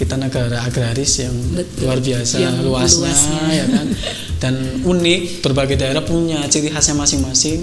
Kita 0.00 0.16
negara 0.16 0.64
agraris 0.64 1.20
yang 1.20 1.36
Betul. 1.52 1.84
luar 1.84 2.00
biasa 2.00 2.34
Yang 2.40 2.56
luasnya, 2.64 3.12
luasnya. 3.12 3.40
ya 3.52 3.66
kan 3.68 3.86
dan 4.40 4.54
unik 4.80 5.44
berbagai 5.44 5.76
daerah 5.76 6.00
punya 6.00 6.40
ciri 6.48 6.72
khasnya 6.72 6.96
masing-masing 6.96 7.60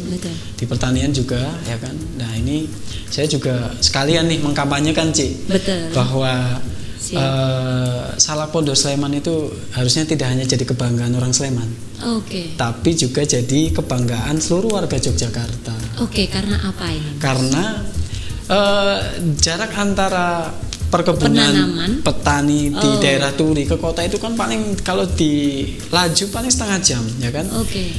di 0.54 0.66
pertanian 0.70 1.10
juga 1.10 1.42
ya 1.66 1.74
kan 1.82 1.98
nah 2.16 2.30
ini 2.38 2.70
saya 3.10 3.26
juga 3.26 3.74
sekalian 3.82 4.30
nih 4.30 4.38
mengkampanyekan 4.46 5.10
Ci 5.10 5.50
Betul. 5.50 5.90
bahwa 5.92 6.62
Siap. 7.02 7.18
eh, 7.18 8.04
Salak 8.20 8.54
Pondok 8.54 8.78
Sleman 8.78 9.10
itu 9.16 9.50
harusnya 9.74 10.06
tidak 10.06 10.28
hanya 10.30 10.46
jadi 10.46 10.62
kebanggaan 10.62 11.18
orang 11.18 11.34
Sleman 11.34 11.66
Oke. 12.14 12.54
tapi 12.54 12.94
juga 12.94 13.26
jadi 13.26 13.74
kebanggaan 13.74 14.38
seluruh 14.38 14.78
warga 14.78 15.02
Yogyakarta 15.02 15.74
Oke, 15.98 16.30
karena 16.30 16.62
apa 16.62 16.94
ini? 16.94 17.18
karena 17.18 17.64
eh, 18.46 18.98
jarak 19.40 19.74
antara 19.74 20.54
perkebunan 20.88 21.36
Penanaman. 21.52 21.92
petani 22.02 22.72
di 22.72 22.90
Oh. 22.90 22.98
daerah 22.98 23.32
Turi 23.32 23.64
ke 23.64 23.76
kota 23.76 24.02
itu 24.02 24.16
kan 24.16 24.34
paling 24.34 24.76
kalau 24.82 25.04
di 25.06 25.64
laju 25.90 26.26
paling 26.28 26.48
setengah 26.48 26.80
jam 26.80 27.04
ya 27.20 27.30
kan 27.30 27.44
Oke. 27.56 27.92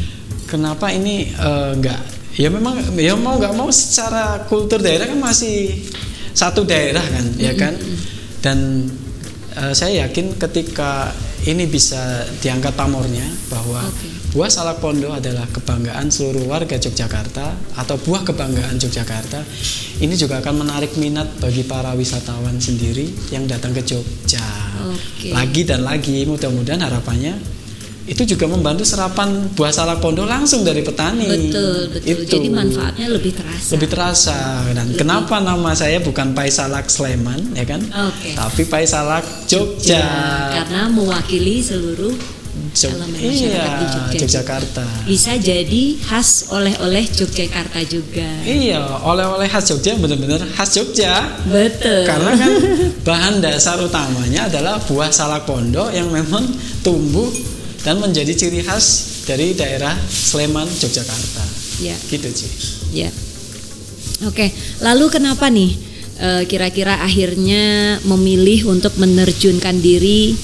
kenapa 0.45 0.89
ini 0.89 1.29
eh, 1.29 1.71
enggak 1.73 2.01
ya 2.35 2.49
memang 2.49 2.81
ya 2.95 3.13
mau 3.13 3.37
nggak 3.37 3.53
mau 3.53 3.69
secara 3.69 4.43
kultur 4.45 4.79
daerah 4.79 5.05
kan 5.05 5.19
masih 5.19 5.85
satu 6.33 6.63
daerah 6.63 7.03
kan 7.03 7.25
ya 7.37 7.53
kan 7.53 7.75
dan 8.41 8.89
eh, 9.53 9.73
saya 9.73 10.07
yakin 10.07 10.39
ketika 10.39 11.13
ini 11.45 11.65
bisa 11.65 11.99
diangkat 12.39 12.73
pamornya 12.73 13.25
bahwa 13.47 13.85
Oke. 13.85 14.09
Buah 14.29 14.51
salak 14.53 14.85
pondok 14.85 15.17
adalah 15.17 15.49
kebanggaan 15.49 16.13
seluruh 16.13 16.45
warga 16.53 16.77
Yogyakarta 16.77 17.57
atau 17.81 17.97
buah 17.97 18.29
kebanggaan 18.29 18.77
Yogyakarta 18.77 19.41
ini 20.05 20.15
juga 20.21 20.45
akan 20.45 20.69
menarik 20.69 20.93
minat 21.01 21.41
bagi 21.41 21.65
para 21.65 21.97
wisatawan 21.97 22.61
sendiri 22.61 23.09
yang 23.33 23.49
datang 23.49 23.73
ke 23.73 23.81
Jogja 23.89 24.45
Oke. 24.85 25.33
lagi 25.33 25.65
dan 25.65 25.81
lagi 25.81 26.29
mudah-mudahan 26.29 26.85
harapannya 26.85 27.59
itu 28.09 28.25
juga 28.25 28.49
membantu 28.49 28.89
serapan 28.89 29.53
buah 29.53 29.69
salak 29.69 30.01
pondok 30.01 30.25
langsung 30.25 30.65
dari 30.65 30.81
petani. 30.81 31.29
Betul, 31.29 31.93
betul. 31.93 32.09
Itu. 32.25 32.41
Jadi 32.41 32.49
manfaatnya 32.49 33.07
lebih 33.13 33.37
terasa. 33.37 33.69
lebih 33.77 33.89
terasa 33.93 34.39
dan 34.73 34.89
Lebih. 34.89 35.05
kenapa 35.05 35.45
nama 35.45 35.77
saya 35.77 36.01
bukan 36.01 36.33
Pai 36.33 36.49
Salak 36.49 36.89
Sleman 36.89 37.53
ya 37.53 37.69
kan? 37.69 37.85
Oke. 37.85 38.33
Tapi 38.33 38.65
Pai 38.65 38.89
Salak 38.89 39.45
Jogja. 39.45 40.01
Ya, 40.01 40.09
karena 40.57 40.89
mewakili 40.89 41.61
seluruh 41.61 42.17
Elemen 42.87 43.19
masyarakat 43.19 43.35
iya, 43.35 43.67
di 43.75 43.87
Jogja. 43.91 44.19
Yogyakarta. 44.23 44.85
bisa 45.05 45.33
jadi 45.35 45.83
khas 45.99 46.29
oleh-oleh 46.49 47.05
Yogyakarta 47.11 47.81
juga. 47.85 48.29
Iya, 48.43 49.03
oleh-oleh 49.03 49.47
khas 49.47 49.67
Jogja 49.67 49.99
benar-benar 49.99 50.47
khas 50.53 50.71
Jogja. 50.73 51.13
Betul. 51.45 52.07
Karena 52.07 52.31
kan 52.33 52.53
bahan 53.09 53.35
dasar 53.41 53.77
utamanya 53.79 54.47
adalah 54.47 54.79
buah 54.79 55.11
salak 55.11 55.43
pondok 55.43 55.91
yang 55.91 56.07
memang 56.09 56.47
tumbuh 56.81 57.27
dan 57.83 57.99
menjadi 57.99 58.31
ciri 58.33 58.63
khas 58.63 58.87
dari 59.27 59.53
daerah 59.53 59.93
Sleman, 60.07 60.67
Yogyakarta. 60.69 61.45
ya, 61.79 61.95
Gitu, 62.07 62.29
Ci. 62.31 62.47
ya. 62.95 63.11
Oke, 64.27 64.51
lalu 64.79 65.07
kenapa 65.09 65.47
nih 65.47 65.79
eh, 66.19 66.43
kira-kira 66.45 66.99
akhirnya 67.01 67.97
memilih 68.03 68.67
untuk 68.67 68.99
menerjunkan 68.99 69.79
diri 69.79 70.35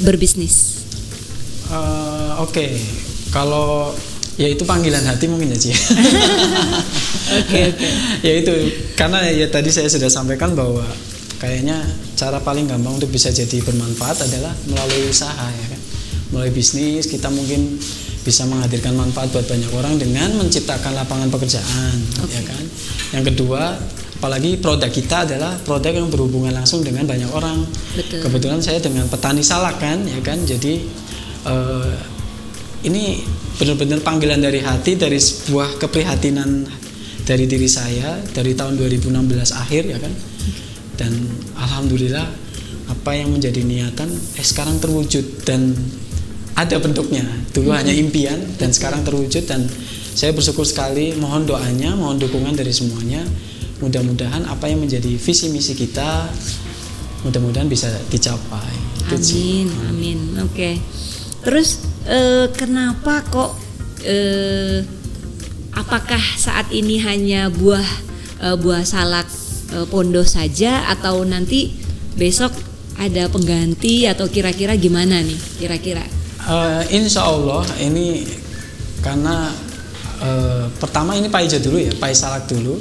berbisnis? 0.00 0.79
Oke, 2.40 2.80
kalau 3.28 3.92
ya 4.40 4.48
itu 4.48 4.64
panggilan 4.64 5.04
hati 5.04 5.28
mungkin 5.28 5.52
ya 5.52 5.58
Ci. 5.60 5.76
Oke, 7.30 7.62
oke. 7.62 7.88
ya 8.26 8.32
itu 8.42 8.50
karena 8.98 9.22
ya 9.30 9.46
tadi 9.46 9.70
saya 9.70 9.86
sudah 9.86 10.10
sampaikan 10.10 10.50
bahwa 10.58 10.82
kayaknya 11.38 11.78
cara 12.18 12.42
paling 12.42 12.66
gampang 12.66 12.98
untuk 12.98 13.06
bisa 13.06 13.30
jadi 13.30 13.62
bermanfaat 13.62 14.26
adalah 14.26 14.50
melalui 14.66 15.06
usaha 15.06 15.46
ya 15.46 15.66
kan. 15.70 15.80
Melalui 16.34 16.50
bisnis 16.50 17.06
kita 17.06 17.30
mungkin 17.30 17.78
bisa 18.26 18.44
menghadirkan 18.50 18.98
manfaat 18.98 19.30
buat 19.30 19.46
banyak 19.46 19.70
orang 19.72 19.94
dengan 19.96 20.42
menciptakan 20.42 20.92
lapangan 20.98 21.30
pekerjaan 21.30 21.96
Oke. 22.26 22.34
ya 22.34 22.42
kan. 22.50 22.64
Yang 23.14 23.24
kedua 23.30 23.78
apalagi 24.20 24.60
produk 24.60 24.90
kita 24.90 25.24
adalah 25.24 25.54
produk 25.62 26.02
yang 26.02 26.10
berhubungan 26.10 26.50
langsung 26.50 26.82
dengan 26.82 27.06
banyak 27.06 27.30
orang. 27.30 27.62
Betul. 27.94 28.26
Kebetulan 28.26 28.58
saya 28.58 28.82
dengan 28.82 29.06
petani 29.06 29.46
salak 29.46 29.78
kan 29.78 30.02
ya 30.02 30.18
kan. 30.18 30.42
Jadi 30.42 30.82
eh, 31.46 31.92
ini 32.86 33.20
benar-benar 33.60 34.00
panggilan 34.00 34.40
dari 34.40 34.60
hati 34.64 34.96
dari 34.96 35.20
sebuah 35.20 35.76
keprihatinan 35.76 36.64
dari 37.28 37.44
diri 37.44 37.68
saya 37.68 38.16
dari 38.32 38.56
tahun 38.56 38.80
2016 38.80 39.12
akhir 39.52 39.82
ya 39.84 39.98
kan 40.00 40.12
dan 40.96 41.12
alhamdulillah 41.60 42.26
apa 42.90 43.10
yang 43.14 43.30
menjadi 43.36 43.60
niatan 43.62 44.08
eh 44.36 44.44
sekarang 44.44 44.80
terwujud 44.80 45.44
dan 45.44 45.76
ada 46.56 46.76
bentuknya 46.80 47.22
dulu 47.54 47.70
hanya 47.72 47.92
impian 47.94 48.36
dan 48.56 48.72
sekarang 48.72 49.04
terwujud 49.06 49.44
dan 49.46 49.64
saya 50.12 50.34
bersyukur 50.34 50.66
sekali 50.66 51.14
mohon 51.16 51.46
doanya 51.46 51.94
mohon 51.94 52.18
dukungan 52.18 52.56
dari 52.56 52.74
semuanya 52.74 53.22
mudah-mudahan 53.80 54.44
apa 54.44 54.68
yang 54.68 54.84
menjadi 54.84 55.16
visi 55.16 55.48
misi 55.48 55.72
kita 55.72 56.28
mudah-mudahan 57.24 57.68
bisa 57.68 57.88
dicapai. 58.08 58.72
Amin, 59.10 59.68
amin. 59.88 60.18
Oke. 60.44 60.80
Terus 61.44 61.89
eh, 62.06 62.46
kenapa 62.54 63.24
kok 63.28 63.52
eh, 64.04 64.84
apakah 65.76 66.20
saat 66.36 66.68
ini 66.72 67.00
hanya 67.00 67.48
buah 67.52 67.88
eh, 68.44 68.56
buah 68.56 68.84
salak 68.84 69.28
eh, 69.74 69.86
pondo 69.88 70.24
saja 70.24 70.88
atau 70.88 71.24
nanti 71.24 71.74
besok 72.16 72.52
ada 73.00 73.32
pengganti 73.32 74.04
atau 74.04 74.28
kira-kira 74.28 74.76
gimana 74.76 75.24
nih 75.24 75.40
kira-kira? 75.56 76.04
Eh, 76.40 76.82
insya 76.96 77.28
Allah 77.28 77.64
ini 77.80 78.24
karena 79.00 79.48
eh, 80.20 80.64
pertama 80.76 81.16
ini 81.16 81.28
Pak 81.28 81.40
Ijo 81.48 81.58
dulu 81.60 81.78
ya, 81.80 81.92
Pak 81.96 82.12
Salak 82.16 82.44
dulu. 82.48 82.76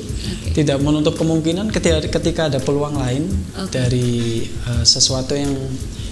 Tidak 0.49 0.82
menutup 0.82 1.15
kemungkinan 1.15 1.71
ketika, 1.71 2.03
ketika 2.19 2.41
ada 2.51 2.60
peluang 2.60 2.99
lain 2.99 3.32
Oke. 3.55 3.71
dari 3.71 4.43
eh, 4.43 4.84
sesuatu 4.84 5.36
yang 5.36 5.55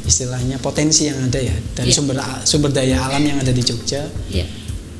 istilahnya 0.07 0.57
potensi 0.57 1.11
yang 1.11 1.19
ada 1.19 1.37
ya 1.37 1.53
dari 1.75 1.91
Iya. 1.91 1.97
sumber 1.99 2.15
sumber 2.47 2.71
daya 2.71 2.97
alam 3.03 3.21
yang 3.21 3.37
ada 3.43 3.51
di 3.51 3.61
Jogja. 3.61 4.07
Ya, 4.31 4.47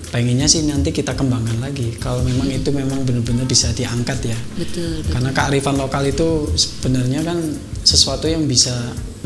Pengennya 0.08 0.48
sih 0.48 0.64
nanti 0.64 0.96
kita 0.96 1.20
kembangkan 1.20 1.60
lagi. 1.60 1.92
Kalau 2.00 2.24
memang 2.24 2.48
itu 2.48 2.72
memang 2.72 3.04
benar-benar 3.04 3.44
bisa 3.44 3.76
diangkat 3.76 4.32
ya. 4.32 4.40
betul. 4.56 5.04
betul. 5.04 5.12
Karena 5.12 5.30
kearifan 5.36 5.76
lokal 5.76 6.08
itu 6.08 6.48
sebenarnya 6.56 7.28
kan 7.28 7.36
sesuatu 7.84 8.24
yang 8.28 8.48
bisa 8.48 8.72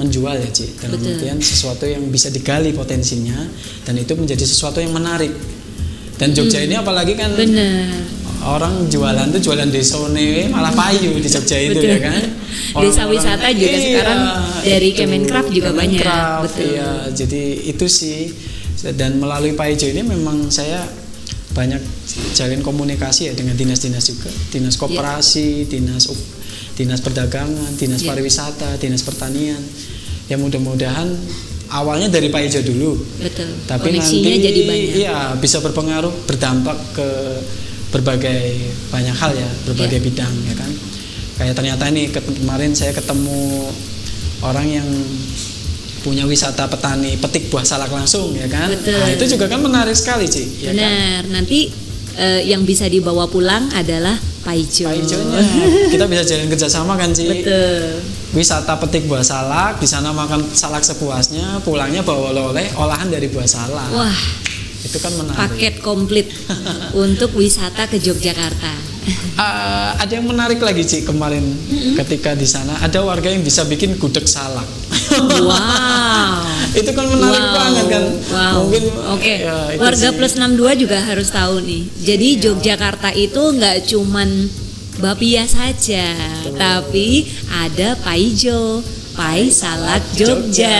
menjual 0.01 0.41
ya 0.41 0.49
Ci 0.49 0.73
dalam 0.81 0.97
Betul. 0.97 1.19
artian 1.21 1.37
sesuatu 1.37 1.85
yang 1.85 2.01
bisa 2.09 2.31
digali 2.31 2.71
potensinya 2.73 3.35
dan 3.85 3.93
itu 3.99 4.15
menjadi 4.17 4.41
sesuatu 4.41 4.79
yang 4.79 4.95
menarik 4.95 5.29
dan 6.15 6.31
Jogja 6.31 6.63
ini 6.63 6.79
apalagi 6.79 7.13
kan 7.13 7.33
Benar. 7.35 7.91
Orang 8.43 8.85
jualan 8.85 9.27
tuh 9.29 9.41
jualan 9.41 9.67
desone 9.67 10.47
malah 10.47 10.71
payu 10.71 11.13
di 11.13 11.25
Jogja 11.25 11.57
itu 11.57 11.77
Betul. 11.77 11.89
ya 11.89 11.99
kan 12.01 12.21
Desa 12.73 12.77
Orang-orang- 13.03 13.09
wisata 13.11 13.47
juga 13.51 13.77
sekarang 13.77 14.19
dari 14.61 14.89
itu. 14.89 14.97
Kemenkraf 14.97 15.45
juga 15.47 15.69
banyak. 15.71 15.99
Kemenkraf, 15.99 16.41
Betul. 16.45 16.65
iya. 16.69 16.89
jadi 17.09 17.43
itu 17.67 17.85
sih 17.85 18.19
dan 18.91 19.17
melalui 19.17 19.51
Pak 19.51 19.67
Ijo 19.71 19.87
ini 19.87 20.01
memang 20.01 20.47
saya 20.47 20.81
banyak 21.51 21.83
jalin 22.31 22.59
komunikasi 22.59 23.27
ya 23.27 23.33
dengan 23.33 23.53
dinas-dinas 23.53 24.07
juga 24.07 24.31
dinas 24.49 24.75
koperasi 24.75 25.67
dinas 25.67 26.07
up- 26.07 26.29
dinas 26.73 26.97
perdagangan 26.97 27.75
dinas 27.75 27.99
Iya. 27.99 28.09
pariwisata 28.09 28.69
dinas 28.77 29.01
pertanian 29.01 29.59
ya 30.25 30.35
mudah-mudahan 30.35 31.11
awalnya 31.69 32.07
dari 32.09 32.27
Pak 32.27 32.41
Ijo 32.41 32.63
dulu 32.63 32.95
Betul. 33.17 33.51
tapi 33.65 33.91
Koneksinya 33.91 34.31
nanti 34.31 34.41
jadi 34.41 34.61
banyak. 34.63 34.91
iya 34.97 35.15
bisa 35.35 35.59
berpengaruh 35.59 36.13
berdampak 36.25 36.77
ke 36.93 37.07
berbagai 37.91 38.71
banyak 38.89 39.13
hal 39.13 39.31
ya 39.35 39.49
berbagai 39.67 39.99
Iya. 39.99 40.05
bidang 40.07 40.33
ya 40.47 40.55
kan 40.55 40.71
kayak 41.37 41.53
ternyata 41.53 41.83
ini 41.91 42.07
kemarin 42.09 42.71
saya 42.71 42.95
ketemu 42.95 43.67
orang 44.41 44.67
yang 44.67 44.87
punya 46.01 46.25
wisata 46.25 46.65
petani 46.65 47.13
petik 47.15 47.53
buah 47.53 47.61
salak 47.61 47.93
langsung 47.93 48.33
ya 48.33 48.49
kan 48.49 48.73
Betul. 48.73 48.97
nah 48.97 49.09
itu 49.11 49.25
juga 49.37 49.45
kan 49.45 49.61
menarik 49.61 49.93
sekali 49.93 50.25
sih 50.25 50.65
ya 50.65 50.73
kan 50.73 50.81
Benar. 50.81 51.23
Nanti 51.29 51.69
eh, 52.17 52.41
yang 52.49 52.65
bisa 52.65 52.89
dibawa 52.89 53.29
pulang 53.29 53.69
adalah 53.71 54.17
Paijo. 54.41 54.89
Paijonya 54.89 55.37
kita 55.93 56.09
bisa 56.09 56.25
jalan 56.25 56.49
kerjasama 56.49 56.97
kan 56.97 57.13
sih. 57.13 57.29
Betul. 57.29 58.01
Wisata 58.33 58.73
petik 58.81 59.05
buah 59.05 59.21
salak, 59.21 59.77
di 59.77 59.85
sana 59.85 60.09
makan 60.09 60.41
salak 60.49 60.81
sepuasnya, 60.81 61.61
pulangnya 61.61 62.01
bawa 62.01 62.33
oleh-oleh 62.33 62.73
olahan 62.73 63.05
dari 63.05 63.29
buah 63.29 63.45
salak. 63.45 63.93
Wah, 63.93 64.17
itu 64.81 64.97
kan 64.97 65.11
menarik. 65.13 65.37
paket 65.37 65.75
komplit 65.85 66.27
untuk 66.97 67.37
wisata 67.37 67.85
ke 67.85 68.01
Yogyakarta. 68.01 68.73
Uh, 69.33 69.97
ada 69.97 70.13
yang 70.13 70.29
menarik 70.29 70.61
lagi 70.61 70.85
sih 70.85 71.01
kemarin 71.01 71.41
ketika 71.97 72.37
di 72.37 72.45
sana 72.45 72.77
ada 72.85 73.01
warga 73.01 73.33
yang 73.33 73.41
bisa 73.41 73.65
bikin 73.65 73.97
gudeg 73.97 74.29
salak. 74.29 74.65
Wow. 75.41 76.45
itu 76.79 76.91
kan 76.93 77.05
menarik 77.09 77.45
wow. 77.49 77.57
banget 77.57 77.85
kan. 77.89 78.03
Wow. 78.29 78.53
Mungkin 78.69 78.83
Oke. 79.17 79.35
ya, 79.41 79.57
itu 79.73 79.81
Warga 79.81 80.09
sih. 80.13 80.17
plus 80.17 80.33
62 80.37 80.81
juga 80.85 80.97
harus 81.01 81.27
tahu 81.33 81.65
nih. 81.65 81.83
Jadi 82.05 82.27
Yogyakarta 82.45 83.09
itu 83.17 83.41
nggak 83.41 83.77
cuman 83.89 84.29
bapia 85.01 85.49
saja, 85.49 86.13
tapi 86.61 87.25
ada 87.49 87.97
paijo, 88.05 88.85
pai 89.17 89.49
salak 89.49 90.05
Jogja. 90.13 90.77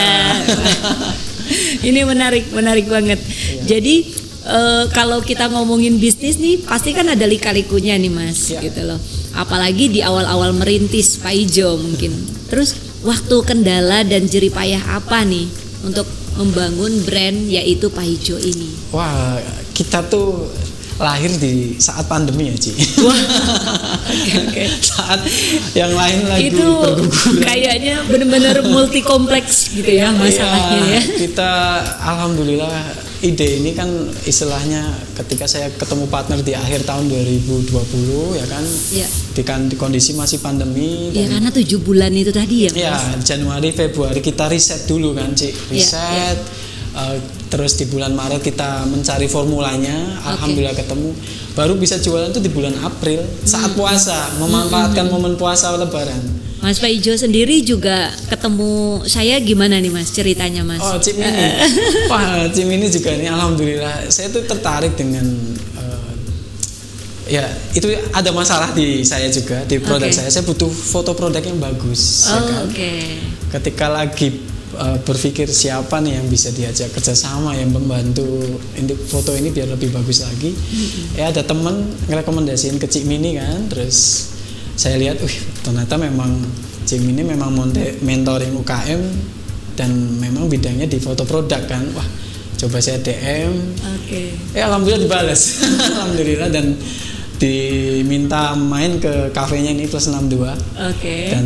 Ini 1.90 2.02
menarik, 2.04 2.50
menarik 2.52 2.88
banget. 2.88 3.20
Jadi 3.64 3.96
eh, 4.42 4.86
kalau 4.90 5.22
kita 5.22 5.48
ngomongin 5.48 5.98
bisnis 5.98 6.38
nih, 6.38 6.64
pasti 6.64 6.92
kan 6.92 7.08
ada 7.08 7.26
lika-likunya 7.26 7.96
nih 7.96 8.12
mas, 8.12 8.50
Iya. 8.50 8.60
gitu 8.66 8.82
loh. 8.86 9.00
Apalagi 9.32 9.88
di 9.88 10.00
awal-awal 10.04 10.52
merintis 10.52 11.16
paijo 11.18 11.80
mungkin. 11.80 12.12
Terus 12.52 12.76
waktu 13.02 13.36
kendala 13.44 14.04
dan 14.04 14.28
jeripayah 14.28 15.00
apa 15.00 15.24
nih 15.24 15.48
untuk 15.82 16.04
membangun 16.36 16.92
brand 17.04 17.48
yaitu 17.48 17.88
paijo 17.90 18.36
ini? 18.38 18.70
Wah, 18.92 19.40
kita 19.72 20.04
tuh 20.08 20.52
lahir 21.02 21.34
di 21.34 21.76
saat 21.76 22.06
pandemi 22.06 22.48
ya, 22.48 22.56
Ci. 22.56 22.72
Wah, 23.02 23.18
oke. 24.42 24.64
saat 24.80 25.20
yang 25.74 25.92
lain 25.92 26.20
lagi 26.26 26.50
itu 26.50 26.62
berguguran. 26.62 27.42
kayaknya 27.42 27.96
benar-benar 28.06 28.56
multi 28.64 29.02
kompleks 29.02 29.74
gitu 29.74 29.90
ya 29.90 30.14
masalahnya 30.14 30.78
ya. 30.78 30.86
Iya, 30.92 31.02
Kita 31.20 31.52
alhamdulillah 32.00 32.74
ide 33.22 33.60
ini 33.60 33.72
kan 33.72 33.90
istilahnya 34.24 34.82
ketika 35.16 35.46
saya 35.46 35.70
ketemu 35.72 36.06
partner 36.08 36.38
di 36.40 36.54
akhir 36.54 36.82
tahun 36.84 37.06
2020 37.06 37.70
ya 38.34 38.46
kan 38.48 38.64
Ya. 38.92 39.08
di, 39.32 39.42
kan, 39.42 39.60
di 39.66 39.76
kondisi 39.76 40.14
masih 40.14 40.38
pandemi 40.38 41.10
Ya 41.12 41.30
karena 41.30 41.50
tujuh 41.50 41.80
bulan 41.80 42.10
itu 42.12 42.30
tadi 42.30 42.66
ya. 42.66 42.72
ya 42.74 42.96
Mas. 42.98 43.22
Januari 43.24 43.70
Februari 43.72 44.20
kita 44.20 44.46
riset 44.48 44.86
dulu 44.86 45.14
kan 45.14 45.32
Cik 45.32 45.54
Iya, 45.70 45.70
riset 45.72 46.38
eh, 46.94 47.18
terus 47.52 47.76
di 47.76 47.84
bulan 47.84 48.12
Maret 48.12 48.40
kita 48.42 48.88
mencari 48.88 49.28
formulanya 49.28 49.92
alhamdulillah 50.24 50.72
ketemu 50.72 51.12
baru 51.52 51.76
bisa 51.76 52.00
jualan 52.00 52.32
tuh 52.32 52.40
di 52.40 52.48
bulan 52.48 52.72
April 52.80 53.20
Hmm. 53.20 53.44
saat 53.44 53.76
puasa 53.76 54.16
memanfaatkan 54.40 55.06
momen 55.06 55.36
puasa 55.36 55.68
lebaran 55.74 56.24
Mas 56.58 56.78
Paijo 56.78 57.12
sendiri 57.12 57.60
juga 57.60 58.08
ketemu 58.26 58.72
saya 59.04 59.36
gimana 59.38 59.76
nih 59.78 59.90
Mas 59.90 60.10
ceritanya 60.10 60.62
Mas? 60.62 60.78
Oh, 60.78 60.94
Cim 60.96 61.18
ini. 61.18 61.58
Wah, 62.12 62.46
Cim 62.48 62.70
ini 62.70 62.86
juga 62.86 63.12
nih 63.12 63.28
alhamdulillah 63.28 64.06
saya 64.08 64.30
tuh 64.30 64.46
tertarik 64.46 64.94
dengan 64.94 65.26
eh, 65.74 66.14
ya 67.28 67.44
itu 67.72 67.90
ada 68.12 68.30
masalah 68.30 68.70
di 68.72 69.02
saya 69.02 69.26
juga 69.28 69.66
di 69.66 69.82
produk 69.82 70.06
Oke. 70.06 70.14
saya. 70.14 70.30
Saya 70.30 70.46
butuh 70.46 70.70
foto 70.70 71.12
produk 71.12 71.42
yang 71.42 71.58
bagus 71.58 72.28
ya 72.28 72.38
Oh, 72.38 72.46
kan. 72.46 72.62
oke. 72.70 72.94
Ketika 73.52 73.86
lagi 73.90 74.28
eh, 74.82 74.98
berpikir 75.06 75.46
siapa 75.46 76.02
nih 76.02 76.18
yang 76.18 76.28
bisa 76.28 76.50
diajak 76.50 76.90
kerjasama 76.92 77.54
yang 77.54 77.70
membantu 77.70 78.26
ini 78.74 78.94
foto 78.98 79.32
ini 79.38 79.54
biar 79.54 79.70
lebih 79.70 79.94
bagus 79.94 80.26
lagi. 80.26 80.52
Ya 81.14 81.30
ada 81.30 81.46
temen 81.46 81.94
ngerekomendasiin 82.10 82.82
ke 82.82 82.90
Cik 82.90 83.06
Mini 83.06 83.38
kan, 83.38 83.70
terus 83.70 84.30
saya 84.74 84.98
lihat, 84.98 85.22
wih 85.22 85.38
ternyata 85.62 86.02
memang 86.02 86.42
Cik 86.90 87.02
Mini 87.06 87.22
memang 87.22 87.54
monte- 87.54 88.02
mentoring 88.02 88.58
UKM 88.58 89.02
dan 89.78 89.94
memang 90.18 90.50
bidangnya 90.50 90.90
di 90.90 90.98
foto 90.98 91.24
produk 91.24 91.62
kan, 91.70 91.86
wah 91.94 92.06
coba 92.58 92.78
saya 92.78 93.02
DM, 93.02 93.54
Oke. 93.98 94.38
eh 94.54 94.62
alhamdulillah 94.62 95.02
dibales, 95.02 95.62
alhamdulillah 95.94 96.50
dan 96.50 96.78
diminta 97.42 98.54
main 98.54 99.02
ke 99.02 99.34
kafenya 99.34 99.74
ini 99.74 99.90
plus 99.90 100.14
62 100.14 100.46
Oke. 100.94 101.18
dan 101.34 101.46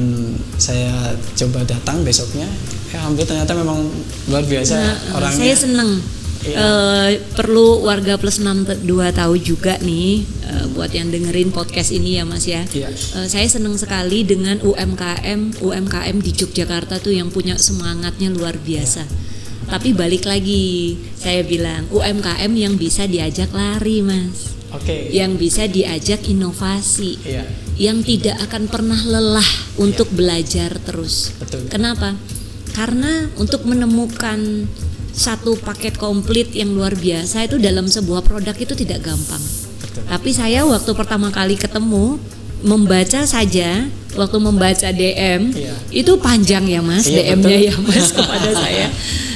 saya 0.59 1.15
coba 1.39 1.63
datang 1.63 2.03
besoknya 2.03 2.43
ya 2.91 2.99
alhamdulillah 2.99 3.31
ternyata 3.31 3.53
memang 3.55 3.79
luar 4.27 4.43
biasa 4.43 4.75
Nah, 4.75 4.95
orangnya 5.15 5.39
Saya 5.39 5.55
seneng. 5.55 5.89
Iya. 6.45 6.57
Eh, 6.61 7.11
perlu 7.33 7.81
warga 7.81 8.21
plus 8.21 8.37
62 8.37 8.85
tahu 9.15 9.33
juga 9.41 9.81
nih 9.81 10.21
eh, 10.45 10.65
buat 10.77 10.93
yang 10.93 11.09
dengerin 11.09 11.49
podcast 11.49 11.89
ini 11.89 12.21
ya 12.21 12.23
Mas 12.27 12.45
ya. 12.45 12.61
Iya. 12.69 12.91
Eh, 12.93 13.27
saya 13.31 13.47
seneng 13.49 13.73
sekali 13.79 14.21
dengan 14.21 14.61
UMKM 14.61 15.57
UMKM 15.57 16.17
di 16.21 16.31
Yogyakarta 16.37 17.01
tuh 17.01 17.17
yang 17.17 17.33
punya 17.33 17.57
semangatnya 17.57 18.29
luar 18.29 18.61
biasa. 18.61 19.07
Tapi 19.65 19.97
balik 19.97 20.29
lagi 20.29 20.93
saya 21.17 21.41
bilang 21.41 21.89
UMKM 21.89 22.51
yang 22.53 22.77
bisa 22.77 23.09
diajak 23.09 23.49
lari 23.49 24.05
Mas, 24.05 24.54
oke 24.75 25.15
yang 25.15 25.39
bisa 25.39 25.65
diajak 25.65 26.27
inovasi, 26.27 27.17
iya 27.23 27.45
yang 27.75 28.07
tidak 28.07 28.39
akan 28.47 28.71
pernah 28.71 28.99
lelah 29.03 29.49
untuk 29.75 30.07
belajar 30.15 30.79
terus. 30.79 31.35
betul 31.35 31.67
Kenapa? 31.67 32.15
Karena 32.71 33.27
untuk 33.35 33.67
menemukan 33.67 34.67
satu 35.15 35.55
paket 35.59 35.95
komplit 35.95 36.51
yang 36.55 36.75
luar 36.75 36.95
biasa 36.95 37.47
itu 37.47 37.55
dalam 37.59 37.87
sebuah 37.87 38.23
produk 38.23 38.55
itu 38.55 38.75
tidak 38.75 39.03
gampang. 39.03 39.43
betul 39.79 40.03
Tapi 40.07 40.29
saya 40.31 40.63
waktu 40.67 40.91
pertama 40.95 41.31
kali 41.31 41.59
ketemu 41.59 42.19
membaca 42.65 43.21
saja, 43.23 43.85
waktu 44.17 44.37
membaca 44.41 44.89
DM 44.89 45.53
Iya. 45.53 45.73
itu 45.93 46.17
panjang 46.17 46.65
ya 46.65 46.81
Mas, 46.81 47.05
Iya, 47.05 47.37
DM-nya 47.37 47.59
ya 47.71 47.75
Mas 47.79 48.09
kepada 48.17 48.51
saya. 48.51 48.89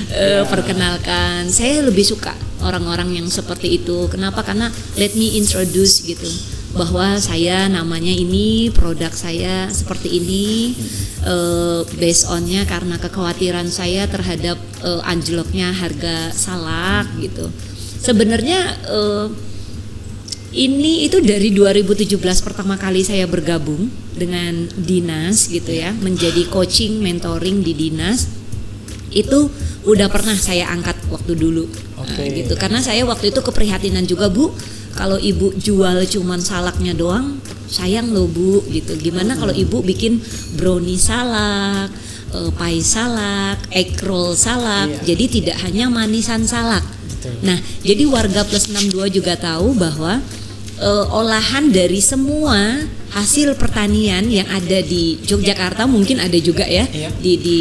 Eh, 0.09 0.43
perkenalkan, 0.49 1.45
saya 1.47 1.85
lebih 1.85 2.01
suka 2.01 2.33
orang-orang 2.65 3.21
yang 3.21 3.27
seperti 3.29 3.77
itu. 3.77 4.09
Kenapa? 4.09 4.41
Karena 4.41 4.73
let 4.97 5.13
me 5.13 5.37
introduce 5.37 6.01
gitu 6.01 6.25
bahwa 6.69 7.17
saya 7.17 7.65
namanya 7.65 8.09
ini, 8.09 8.69
produk 8.73 9.13
saya 9.13 9.69
seperti 9.69 10.17
ini, 10.17 10.73
eh, 11.21 11.81
based 11.97 12.25
onnya 12.25 12.65
karena 12.65 12.97
kekhawatiran 12.97 13.69
saya 13.69 14.09
terhadap 14.09 14.57
eh, 14.81 15.01
anjloknya 15.05 15.69
harga 15.73 16.33
salak 16.33 17.05
gitu. 17.21 17.45
Sebenarnya 18.01 18.59
eh, 18.89 19.25
ini 20.49 21.05
itu 21.05 21.21
dari 21.21 21.53
2017 21.53 22.17
pertama 22.41 22.73
kali 22.73 23.05
saya 23.05 23.29
bergabung 23.29 23.85
dengan 24.17 24.65
dinas 24.81 25.45
gitu 25.45 25.69
ya, 25.69 25.93
menjadi 25.93 26.49
coaching 26.49 27.05
mentoring 27.05 27.61
di 27.61 27.77
dinas. 27.77 28.25
Itu 29.13 29.53
udah 29.85 30.09
pernah 30.09 30.33
saya 30.33 30.73
angkat 30.73 30.97
waktu 31.13 31.37
dulu. 31.37 31.69
Nah, 31.97 32.17
Oke. 32.17 32.33
gitu. 32.33 32.53
Karena 32.57 32.81
saya 32.81 33.05
waktu 33.05 33.29
itu 33.29 33.41
keprihatinan 33.45 34.09
juga, 34.09 34.29
Bu. 34.29 34.49
Kalau 34.97 35.21
Ibu 35.21 35.61
jual 35.61 36.01
cuman 36.09 36.41
salaknya 36.41 36.97
doang, 36.97 37.37
sayang 37.69 38.09
loh, 38.09 38.25
Bu, 38.25 38.65
gitu. 38.73 38.97
Gimana 38.97 39.37
kalau 39.37 39.53
Ibu 39.53 39.85
bikin 39.85 40.17
brownie 40.57 40.97
salak, 40.97 41.93
eh, 42.33 42.51
pie 42.57 42.81
salak, 42.81 43.69
egg 43.69 44.01
roll 44.01 44.33
salak. 44.33 44.89
Iya. 44.89 45.13
Jadi 45.13 45.25
tidak 45.29 45.57
hanya 45.61 45.93
manisan 45.93 46.43
salak. 46.49 46.81
Betul. 47.05 47.37
Nah, 47.45 47.57
jadi 47.85 48.03
warga 48.09 48.41
plus 48.43 48.65
62 48.71 49.13
juga 49.13 49.37
tahu 49.37 49.77
bahwa 49.77 50.19
eh, 50.79 51.05
olahan 51.11 51.69
dari 51.69 51.99
semua 51.99 52.87
hasil 53.09 53.57
pertanian 53.57 54.21
yang 54.29 54.45
ada 54.47 54.79
di 54.85 55.17
Yogyakarta 55.25 55.89
mungkin 55.89 56.21
ada 56.21 56.37
juga 56.37 56.61
ya 56.63 56.85
Iya. 56.87 57.09
di 57.19 57.33
di 57.41 57.59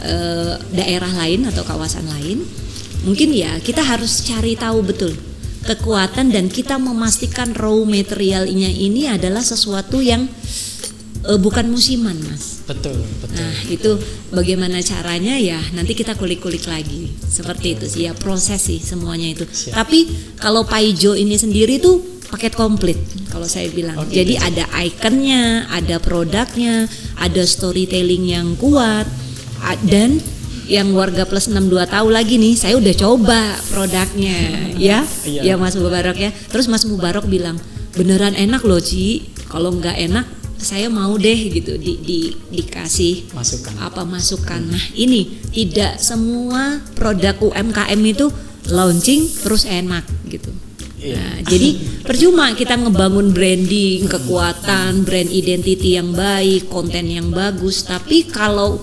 eh, 0.00 0.54
daerah 0.72 1.10
lain 1.24 1.48
atau 1.48 1.64
kawasan 1.66 2.06
lain. 2.08 2.44
Mungkin 3.00 3.32
ya 3.32 3.56
kita 3.64 3.80
harus 3.80 4.22
cari 4.24 4.60
tahu 4.60 4.84
betul 4.84 5.12
kekuatan 5.60 6.32
dan 6.32 6.48
kita 6.48 6.76
memastikan 6.80 7.52
raw 7.52 7.76
materialnya 7.84 8.68
ini 8.68 9.08
adalah 9.08 9.40
sesuatu 9.44 10.00
yang 10.04 10.28
eh, 11.28 11.38
bukan 11.40 11.68
musiman, 11.68 12.16
Mas. 12.20 12.59
Betul 12.70 12.96
betul 13.18 13.34
Nah, 13.34 13.54
itu 13.66 13.90
bagaimana 14.30 14.78
caranya 14.82 15.34
ya 15.34 15.58
nanti 15.74 15.98
kita 15.98 16.14
kulik-kulik 16.14 16.66
lagi. 16.70 17.10
Seperti 17.26 17.78
itu 17.78 17.86
sih 17.86 18.02
ya 18.06 18.12
proses 18.14 18.62
sih 18.62 18.78
semuanya 18.78 19.34
itu. 19.34 19.44
Siap. 19.46 19.74
Tapi 19.74 20.06
kalau 20.38 20.62
Paijo 20.66 21.18
ini 21.18 21.34
sendiri 21.34 21.82
tuh 21.82 22.20
paket 22.30 22.54
komplit 22.54 22.98
kalau 23.30 23.46
saya 23.50 23.66
bilang. 23.74 23.98
Gitu. 24.06 24.22
Jadi 24.22 24.34
ada 24.38 24.64
ikonnya, 24.86 25.66
ada 25.70 25.98
produknya, 25.98 26.86
ada 27.18 27.42
storytelling 27.42 28.30
yang 28.30 28.54
kuat 28.54 29.06
dan 29.86 30.22
yang 30.70 30.94
warga 30.94 31.26
plus 31.26 31.50
62 31.50 31.82
tahu 31.90 32.14
lagi 32.14 32.38
nih, 32.38 32.54
saya 32.54 32.78
udah 32.78 32.94
coba 32.94 33.58
produknya 33.74 34.38
ya. 34.78 35.02
Iya. 35.26 35.42
Ya 35.42 35.54
Mas 35.58 35.74
Mubarok 35.74 36.14
ya. 36.14 36.30
Terus 36.46 36.70
Mas 36.70 36.86
Mubarok 36.86 37.26
bilang, 37.26 37.58
"Beneran 37.98 38.38
enak 38.38 38.62
loh, 38.62 38.78
Ci. 38.78 39.34
Kalau 39.50 39.74
nggak 39.74 39.98
enak 39.98 40.39
saya 40.60 40.92
mau 40.92 41.16
deh 41.16 41.40
gitu 41.50 41.80
di, 41.80 41.96
di 42.00 42.20
dikasih 42.52 43.32
masukan 43.32 43.74
apa 43.80 44.04
masukan. 44.04 44.60
Nah, 44.60 44.84
ini 44.94 45.40
tidak 45.50 45.96
semua 45.98 46.84
produk 46.94 47.34
UMKM 47.40 48.00
itu 48.04 48.28
launching 48.68 49.26
terus 49.42 49.64
enak 49.64 50.04
gitu. 50.28 50.52
Iya. 51.00 51.16
Nah, 51.16 51.36
jadi 51.48 51.68
percuma 52.04 52.52
kita 52.52 52.76
ngebangun 52.76 53.32
branding, 53.32 54.04
kekuatan, 54.04 55.08
brand 55.08 55.32
identity 55.32 55.96
yang 55.96 56.12
baik, 56.12 56.68
konten 56.68 57.08
yang 57.08 57.32
bagus, 57.32 57.88
tapi 57.88 58.28
kalau 58.28 58.76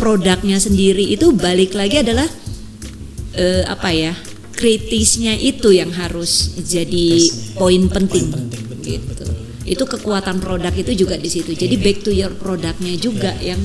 produknya 0.00 0.56
sendiri 0.56 1.04
itu 1.04 1.36
balik 1.36 1.76
lagi 1.76 2.00
adalah 2.00 2.26
eh, 3.36 3.62
apa 3.68 3.92
ya? 3.92 4.16
kritisnya 4.60 5.32
itu 5.40 5.72
yang 5.72 5.88
harus 5.96 6.52
jadi 6.60 7.32
poin 7.56 7.88
penting. 7.88 8.28
Poin 8.28 8.44
penting, 8.52 8.62
betul, 8.68 8.92
gitu. 8.92 9.04
betul. 9.08 9.29
Itu 9.70 9.86
kekuatan 9.86 10.42
produk 10.42 10.74
itu 10.74 11.06
juga 11.06 11.14
di 11.14 11.30
situ. 11.30 11.54
Jadi 11.54 11.78
back 11.78 12.02
to 12.02 12.10
your 12.10 12.34
produknya 12.34 12.98
juga 12.98 13.30
Iya. 13.38 13.54
yang 13.54 13.60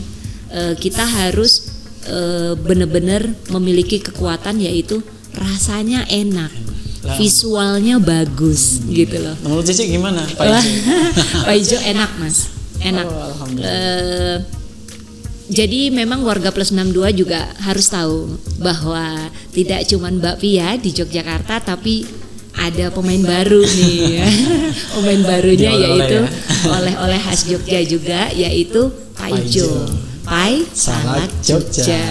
eh, 0.53 0.73
kita 0.77 1.01
harus 1.01 1.73
eh, 2.05 2.53
benar-benar 2.53 3.25
memiliki 3.49 3.97
kekuatan 3.97 4.61
yaitu 4.61 5.01
rasanya 5.33 6.05
enak, 6.05 6.53
Lah. 7.01 7.17
visualnya 7.17 7.97
bagus 7.97 8.85
gitu 8.85 9.17
loh. 9.17 9.33
Menurut 9.41 9.65
Cici 9.65 9.89
gimana 9.89 10.21
Pak 10.21 10.45
Ijo? 10.45 10.61
Pak 11.49 11.55
Ijo 11.57 11.77
enak 11.81 12.11
mas, 12.21 12.53
enak. 12.79 13.03
Oh, 13.09 13.25
alhamdulillah. 13.33 13.73
Eh, 13.73 14.37
jadi 15.45 15.93
memang 15.93 16.25
warga 16.25 16.49
plus 16.49 16.73
62 16.73 17.13
juga 17.13 17.45
harus 17.61 17.85
tahu 17.85 18.33
bahwa 18.57 19.29
tidak 19.53 19.85
cuma 19.85 20.09
Mbak 20.09 20.35
Pia 20.41 20.73
di 20.77 20.89
Yogyakarta 20.89 21.61
tapi 21.61 22.01
ada 22.55 22.91
pemain 22.91 23.21
baru 23.21 23.61
nih. 23.61 24.23
pemain 24.95 25.21
barunya 25.23 25.71
Diolah-olah 25.75 26.07
yaitu 26.07 26.19
ya. 26.19 26.29
oleh-oleh 26.71 27.19
khas 27.21 27.41
Jogja 27.47 27.79
juga 27.85 28.21
yaitu 28.31 28.81
Pak 29.15 29.29
Ijo. 29.45 29.69
Pai 30.25 30.65
Salak 30.73 31.29
Jogja. 31.45 31.85
Jogja. 31.85 32.05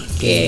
Oke. 0.00 0.40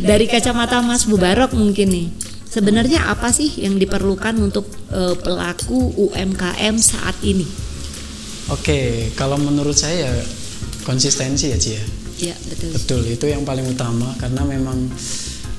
Dari 0.00 0.26
kacamata 0.30 0.80
Mas 0.80 1.04
Bubarok 1.04 1.52
mungkin 1.52 1.88
nih. 1.92 2.08
Sebenarnya 2.46 3.12
apa 3.12 3.28
sih 3.34 3.52
yang 3.60 3.76
diperlukan 3.76 4.32
untuk 4.40 4.64
eh, 4.88 5.12
pelaku 5.20 5.92
UMKM 6.08 6.74
saat 6.80 7.16
ini? 7.20 7.44
Oke, 8.48 9.10
kalau 9.18 9.36
menurut 9.36 9.74
saya 9.76 10.08
konsistensi 10.86 11.52
ya 11.52 11.58
Ci 11.58 11.70
ya. 11.74 11.84
Ya, 12.16 12.36
betul. 12.48 12.70
Betul, 12.72 13.00
itu 13.12 13.26
yang 13.28 13.44
paling 13.44 13.66
utama 13.68 14.08
karena 14.16 14.40
memang 14.48 14.88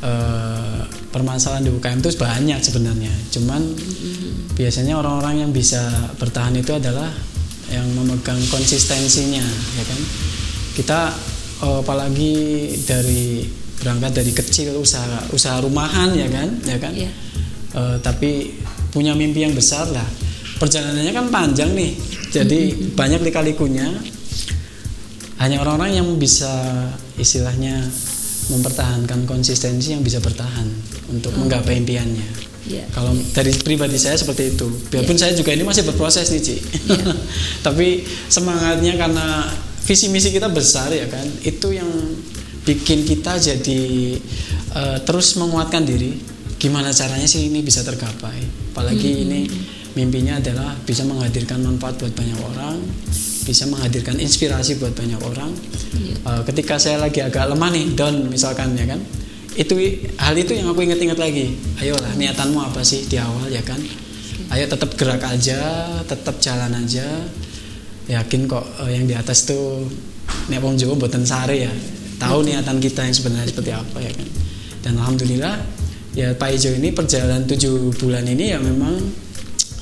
eh, 0.02 0.82
permasalahan 1.12 1.66
di 1.68 1.72
UKM 1.72 2.00
itu 2.04 2.12
banyak 2.20 2.60
sebenarnya. 2.60 3.14
Cuman 3.32 3.62
biasanya 4.58 5.00
orang-orang 5.00 5.48
yang 5.48 5.52
bisa 5.52 5.82
bertahan 6.20 6.56
itu 6.58 6.76
adalah 6.76 7.10
yang 7.68 7.86
memegang 7.96 8.40
konsistensinya, 8.48 9.44
ya 9.76 9.84
kan? 9.84 10.00
Kita 10.76 11.00
eh, 11.64 11.80
apalagi 11.84 12.36
dari 12.88 13.44
berangkat 13.78 14.12
dari 14.24 14.32
kecil 14.34 14.74
usaha 14.82 15.30
usaha 15.32 15.62
rumahan 15.62 16.12
ya 16.16 16.28
kan, 16.32 16.50
ya 16.64 16.78
kan? 16.80 16.94
Iya. 16.96 17.12
Eh, 17.78 17.98
tapi 18.02 18.58
punya 18.90 19.14
mimpi 19.14 19.44
yang 19.46 19.54
besar 19.54 19.88
lah. 19.92 20.06
Perjalanannya 20.58 21.14
kan 21.14 21.30
panjang 21.30 21.70
nih, 21.78 21.94
jadi 22.34 22.74
banyak 22.98 23.22
lika-likunya 23.30 23.94
hanya 25.38 25.62
orang-orang 25.62 26.02
yang 26.02 26.10
bisa 26.18 26.50
istilahnya 27.22 27.86
mempertahankan 28.50 29.30
konsistensi 29.30 29.94
yang 29.94 30.02
bisa 30.02 30.18
bertahan 30.18 30.97
untuk 31.12 31.34
menggapai 31.36 31.80
impiannya. 31.80 32.48
Ya. 32.68 32.84
Kalau 32.92 33.16
dari 33.32 33.56
pribadi 33.64 33.96
saya 33.96 34.20
seperti 34.20 34.56
itu. 34.56 34.68
Biarpun 34.92 35.16
saya 35.16 35.32
juga 35.32 35.56
ini 35.56 35.64
masih 35.64 35.88
berproses 35.88 36.28
nih, 36.28 36.42
Ci. 36.44 36.56
Tapi 37.66 38.04
semangatnya 38.28 39.00
karena 39.00 39.48
visi 39.88 40.12
misi 40.12 40.36
kita 40.36 40.52
besar 40.52 40.92
ya 40.92 41.08
kan. 41.08 41.24
Itu 41.48 41.72
yang 41.72 41.88
bikin 42.68 43.08
kita 43.08 43.40
jadi 43.40 43.82
eh, 44.76 44.98
terus 45.08 45.40
menguatkan 45.40 45.88
diri. 45.88 46.36
Gimana 46.58 46.92
caranya 46.92 47.30
sih 47.30 47.48
ini 47.48 47.64
bisa 47.64 47.86
tergapai? 47.88 48.74
Apalagi 48.74 49.24
ini 49.24 49.48
mimpinya 49.96 50.42
adalah 50.42 50.76
bisa 50.84 51.06
menghadirkan 51.08 51.64
manfaat 51.64 52.02
buat 52.02 52.14
banyak 52.18 52.40
orang, 52.54 52.76
bisa 53.48 53.64
menghadirkan 53.70 54.20
inspirasi 54.20 54.76
buat 54.82 54.92
banyak 54.92 55.22
orang. 55.24 55.56
Eh, 56.28 56.42
ketika 56.52 56.76
saya 56.76 57.00
lagi 57.00 57.24
agak 57.24 57.48
lemah 57.48 57.72
nih, 57.72 57.96
down 57.96 58.28
misalkan 58.28 58.76
ya 58.76 58.84
kan, 58.90 59.00
itu 59.58 59.74
hal 60.22 60.38
itu 60.38 60.54
yang 60.54 60.70
aku 60.70 60.86
ingat-ingat 60.86 61.18
lagi. 61.18 61.58
Ayolah 61.82 62.14
niatanmu 62.14 62.62
apa 62.62 62.86
sih 62.86 63.10
di 63.10 63.18
awal 63.18 63.50
ya 63.50 63.66
kan? 63.66 63.82
Ayo 64.54 64.70
tetap 64.70 64.94
gerak 64.96 65.20
aja, 65.26 65.60
tetap 66.06 66.38
jalan 66.38 66.72
aja. 66.78 67.04
Yakin 68.08 68.48
kok 68.48 68.64
eh, 68.86 68.96
yang 68.96 69.10
di 69.10 69.18
atas 69.18 69.44
tuh 69.44 69.84
nek 70.48 70.62
wong 70.62 70.78
Jawa 70.78 70.94
mboten 70.96 71.26
sare 71.26 71.68
ya. 71.68 71.74
Tahu 72.22 72.46
niatan 72.46 72.78
kita 72.80 73.04
yang 73.04 73.12
sebenarnya 73.18 73.50
seperti 73.50 73.74
apa 73.74 73.98
ya 73.98 74.14
kan. 74.14 74.28
Dan 74.86 74.94
alhamdulillah 75.02 75.56
ya 76.14 76.32
Pak 76.38 76.50
Ijo 76.54 76.72
ini 76.78 76.94
perjalanan 76.94 77.44
tujuh 77.50 77.98
bulan 78.00 78.24
ini 78.24 78.54
ya 78.56 78.62
memang 78.62 78.94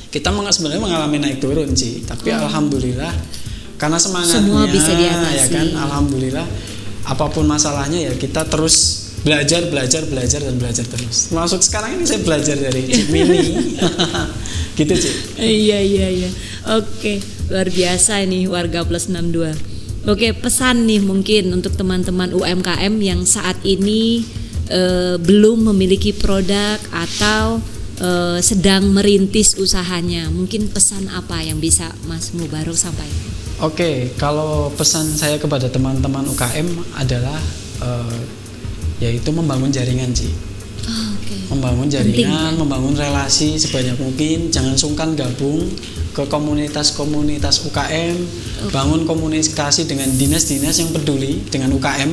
kita 0.09 0.31
meng- 0.31 0.47
sebenarnya 0.49 0.81
mengalami 0.81 1.19
naik 1.19 1.43
turun 1.43 1.75
sih. 1.75 2.01
Tapi 2.07 2.31
alhamdulillah 2.31 3.11
karena 3.75 3.99
semangatnya 3.99 4.39
Semua 4.39 4.63
bisa 4.71 4.91
diatasi. 4.95 5.35
ya 5.35 5.45
kan 5.51 5.67
alhamdulillah 5.75 6.47
apa 7.05 7.25
pun 7.29 7.43
masalahnya 7.45 8.07
ya 8.09 8.13
kita 8.15 8.47
terus 8.47 9.04
belajar 9.25 9.65
belajar 9.73 10.05
belajar 10.05 10.39
dan 10.45 10.55
belajar 10.61 10.85
terus 10.85 11.33
masuk 11.33 11.57
sekarang 11.65 11.97
ini 11.97 12.05
saya 12.05 12.21
belajar 12.21 12.53
dari 12.61 12.85
Cik 12.85 13.07
Mini 13.13 13.41
gitu 14.77 14.93
Cik 14.93 15.15
Iya 15.41 15.79
iya 15.81 16.07
iya. 16.13 16.29
Oke, 16.77 17.21
luar 17.49 17.69
biasa 17.69 18.25
ini 18.25 18.49
warga 18.49 18.81
plus 18.85 19.09
62. 19.09 19.53
Oke, 20.05 20.33
pesan 20.37 20.85
nih 20.85 21.01
mungkin 21.01 21.53
untuk 21.53 21.73
teman-teman 21.73 22.33
UMKM 22.33 22.93
yang 23.01 23.25
saat 23.25 23.57
ini 23.65 24.21
eh, 24.69 25.17
belum 25.17 25.73
memiliki 25.73 26.13
produk 26.13 26.77
atau 26.93 27.61
eh, 28.01 28.39
sedang 28.41 28.89
merintis 28.93 29.57
usahanya. 29.57 30.29
Mungkin 30.29 30.69
pesan 30.69 31.09
apa 31.09 31.41
yang 31.41 31.57
bisa 31.57 31.89
Mas 32.05 32.33
Mubarok 32.33 32.77
sampaikan? 32.77 33.33
Oke, 33.61 34.13
kalau 34.17 34.69
pesan 34.73 35.09
saya 35.13 35.41
kepada 35.41 35.69
teman-teman 35.69 36.25
UKM 36.29 36.69
adalah 36.97 37.41
eh, 37.81 38.44
yaitu 38.99 39.29
membangun 39.31 39.69
jaringan 39.69 40.11
sih. 40.15 40.31
Oke. 40.85 41.33
Membangun 41.49 41.89
Penting, 41.89 42.21
jaringan, 42.21 42.51
ya? 42.53 42.59
membangun 42.61 42.93
relasi 42.93 43.57
sebanyak 43.57 43.97
mungkin, 43.97 44.53
jangan 44.53 44.77
sungkan 44.77 45.17
gabung 45.17 45.65
ke 46.15 46.23
komunitas-komunitas 46.31 47.67
UKM, 47.67 48.15
bangun 48.71 49.03
komunikasi 49.03 49.83
dengan 49.83 50.07
dinas-dinas 50.15 50.79
yang 50.79 50.87
peduli 50.95 51.43
dengan 51.51 51.75
UKM. 51.75 52.11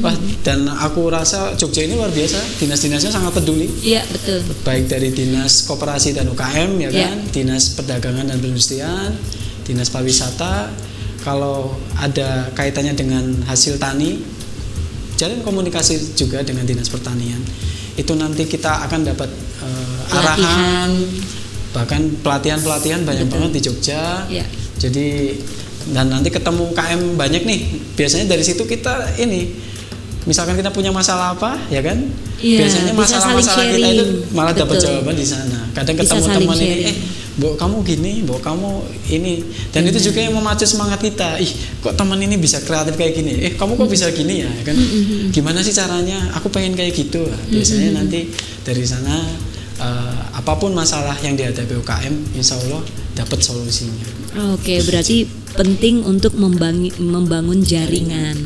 Wah, 0.00 0.16
dan 0.40 0.64
aku 0.72 1.12
rasa 1.12 1.52
Jogja 1.60 1.84
ini 1.84 2.00
luar 2.00 2.08
biasa, 2.08 2.40
dinas-dinasnya 2.56 3.12
sangat 3.12 3.36
peduli. 3.36 3.68
Iya 3.84 4.08
betul. 4.08 4.40
Baik 4.64 4.88
dari 4.88 5.12
dinas 5.12 5.68
koperasi 5.68 6.16
dan 6.16 6.32
UKM 6.32 6.80
ya 6.80 6.88
Iya. 6.88 7.12
kan, 7.12 7.16
dinas 7.28 7.76
perdagangan 7.76 8.32
dan 8.32 8.40
perindustrian, 8.40 9.12
dinas 9.68 9.92
pariwisata. 9.92 10.72
Kalau 11.20 11.76
ada 11.94 12.50
kaitannya 12.56 12.98
dengan 12.98 13.46
hasil 13.46 13.78
tani, 13.78 14.18
jalin 15.22 15.38
komunikasi 15.46 16.18
juga 16.18 16.42
dengan 16.42 16.66
dinas 16.66 16.90
pertanian. 16.90 17.38
Itu 17.94 18.18
nanti 18.18 18.50
kita 18.50 18.90
akan 18.90 19.00
dapat 19.06 19.30
eh, 19.62 20.16
arahan, 20.18 20.90
bahkan 21.70 22.10
pelatihan-pelatihan 22.26 23.06
banyak 23.06 23.30
banget 23.30 23.50
di 23.54 23.60
Jogja. 23.62 24.26
Iya. 24.26 24.42
Jadi 24.82 25.38
dan 25.94 26.10
nanti 26.10 26.34
ketemu 26.34 26.74
KM 26.74 27.14
banyak 27.14 27.42
nih. 27.46 27.60
Biasanya 27.94 28.34
dari 28.34 28.42
situ 28.42 28.66
kita 28.66 29.14
ini 29.22 29.54
misalkan 30.26 30.58
kita 30.58 30.74
punya 30.74 30.90
masalah 30.90 31.38
apa, 31.38 31.58
ya 31.70 31.82
kan? 31.82 32.02
Iya, 32.42 32.66
Biasanya 32.66 32.92
masalah-masalah 32.94 33.64
kita 33.70 33.88
itu 33.94 34.06
malah 34.34 34.54
dapat 34.54 34.78
Betul. 34.78 34.86
jawaban 34.90 35.14
di 35.14 35.26
sana. 35.26 35.70
Kadang 35.74 35.94
Bisa 35.98 36.18
ketemu 36.18 36.26
teman 36.34 36.56
ini, 36.58 36.76
eh, 36.90 36.96
Mbok 37.32 37.56
kamu 37.56 37.76
gini, 37.80 38.12
Mbok 38.22 38.40
kamu 38.40 38.70
ini. 39.08 39.40
Dan 39.70 39.88
itu 39.88 39.98
juga 40.02 40.20
yang 40.20 40.34
memacu 40.34 40.62
semangat 40.62 41.00
kita. 41.00 41.36
Ih, 41.36 41.48
kok 41.80 41.94
teman 41.94 42.18
ini 42.18 42.36
bisa 42.36 42.60
kreatif 42.60 42.92
kayak 42.92 43.12
gini? 43.14 43.32
Eh, 43.40 43.52
kamu 43.54 43.74
kok 43.74 43.88
bisa 43.88 44.12
gini 44.12 44.44
ya, 44.44 44.50
kan? 44.62 44.76
Gimana 45.30 45.60
sih 45.60 45.72
caranya? 45.72 46.28
Aku 46.34 46.48
pengen 46.48 46.72
kayak 46.72 46.92
gitu. 46.92 47.24
Biasanya 47.48 47.96
nanti 47.96 48.28
dari 48.60 48.84
sana 48.84 49.16
eh, 49.78 50.16
apa 50.30 50.52
pun 50.54 50.70
masalah 50.72 51.16
yang 51.18 51.32
dihadapi 51.32 51.72
UKM, 51.74 52.36
insya 52.36 52.60
Allah 52.60 52.84
dapat 53.14 53.40
solusinya. 53.40 54.04
Oke, 54.52 54.80
berarti 54.82 55.24
penting 55.52 56.04
untuk 56.04 56.32
membangi- 56.34 56.96
membangun 56.96 57.60
jaringan. 57.60 58.36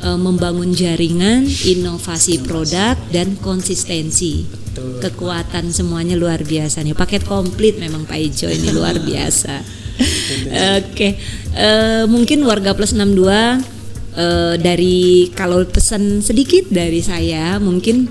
Eh, 0.00 0.16
membangun 0.16 0.72
jaringan, 0.72 1.44
inovasi 1.44 2.40
produk 2.40 2.96
dan 3.10 3.36
konsistensi. 3.36 4.48
Betul. 4.70 5.02
Kekuatan 5.02 5.74
semuanya 5.74 6.14
luar 6.14 6.46
biasa 6.46 6.86
nih. 6.86 6.94
Paket 6.94 7.26
komplit 7.26 7.82
memang 7.82 8.06
Pak 8.06 8.18
Ijo 8.18 8.46
ini 8.46 8.70
luar 8.78 8.98
biasa. 9.02 9.82
Oke, 10.80 11.20
Eh, 11.50 12.06
mungkin 12.06 12.46
warga 12.46 12.78
plus 12.78 12.94
62 12.94 13.26
eh, 14.14 14.54
dari 14.54 15.26
kalau 15.34 15.66
pesan 15.66 16.22
sedikit 16.22 16.70
dari 16.70 17.02
saya 17.02 17.58
mungkin 17.58 18.06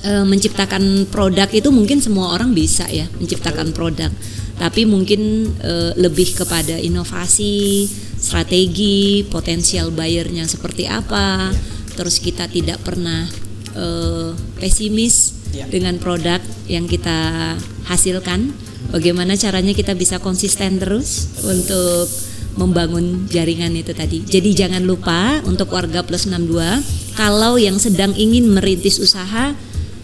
eh, 0.00 0.24
menciptakan 0.24 1.04
produk 1.12 1.48
itu 1.52 1.68
mungkin 1.68 2.00
semua 2.00 2.32
orang 2.32 2.56
bisa 2.56 2.88
ya 2.88 3.04
menciptakan 3.20 3.76
produk 3.76 4.08
tapi 4.56 4.88
mungkin 4.88 5.52
eh, 5.60 5.92
lebih 6.00 6.32
kepada 6.32 6.80
inovasi 6.80 7.84
strategi 8.16 9.20
potensial 9.28 9.92
buyernya 9.92 10.48
seperti 10.48 10.88
apa 10.88 11.52
terus 12.00 12.16
kita 12.16 12.48
tidak 12.48 12.80
pernah 12.80 13.28
eh, 13.76 14.32
pesimis 14.56 15.33
Ya. 15.54 15.70
dengan 15.70 16.02
produk 16.02 16.42
yang 16.66 16.90
kita 16.90 17.54
hasilkan. 17.86 18.50
Bagaimana 18.90 19.38
caranya 19.38 19.72
kita 19.72 19.94
bisa 19.94 20.18
konsisten 20.18 20.82
terus 20.82 21.30
untuk 21.46 22.10
membangun 22.54 23.26
jaringan 23.30 23.74
itu 23.74 23.94
tadi. 23.94 24.22
Jadi 24.22 24.54
jangan 24.54 24.82
lupa 24.82 25.42
untuk 25.46 25.74
warga 25.74 26.02
plus 26.02 26.26
62 26.26 27.14
kalau 27.18 27.58
yang 27.58 27.78
sedang 27.78 28.14
ingin 28.14 28.50
merintis 28.50 28.98
usaha 28.98 29.54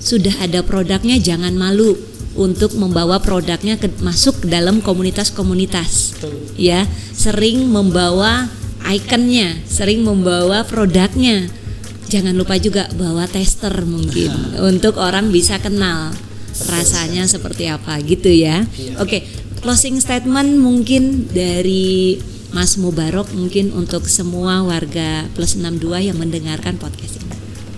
sudah 0.00 0.32
ada 0.42 0.64
produknya 0.64 1.20
jangan 1.20 1.54
malu 1.54 1.94
untuk 2.38 2.72
membawa 2.78 3.18
produknya 3.18 3.76
ke, 3.76 3.90
masuk 4.00 4.46
ke 4.46 4.46
dalam 4.48 4.80
komunitas-komunitas. 4.80 6.16
Ya, 6.54 6.86
sering 7.12 7.66
membawa 7.68 8.48
ikonnya, 8.86 9.60
sering 9.66 10.06
membawa 10.06 10.62
produknya. 10.64 11.50
Jangan 12.10 12.34
lupa 12.34 12.58
juga 12.58 12.90
bawa 12.98 13.30
tester 13.30 13.70
mungkin 13.86 14.58
untuk 14.58 14.98
orang 14.98 15.30
bisa 15.30 15.62
kenal 15.62 16.10
rasanya 16.66 17.24
seperti 17.24 17.70
apa 17.70 17.94
gitu 18.02 18.26
ya. 18.26 18.66
Iya. 18.74 18.98
Oke, 18.98 19.22
closing 19.62 20.02
statement 20.02 20.58
mungkin 20.58 21.30
dari 21.30 22.18
Mas 22.50 22.74
Mubarok 22.74 23.30
mungkin 23.30 23.70
untuk 23.70 24.10
semua 24.10 24.66
warga 24.66 25.30
plus 25.38 25.54
62 25.54 26.10
yang 26.10 26.18
mendengarkan 26.18 26.74
podcast 26.82 27.22
ini. 27.22 27.30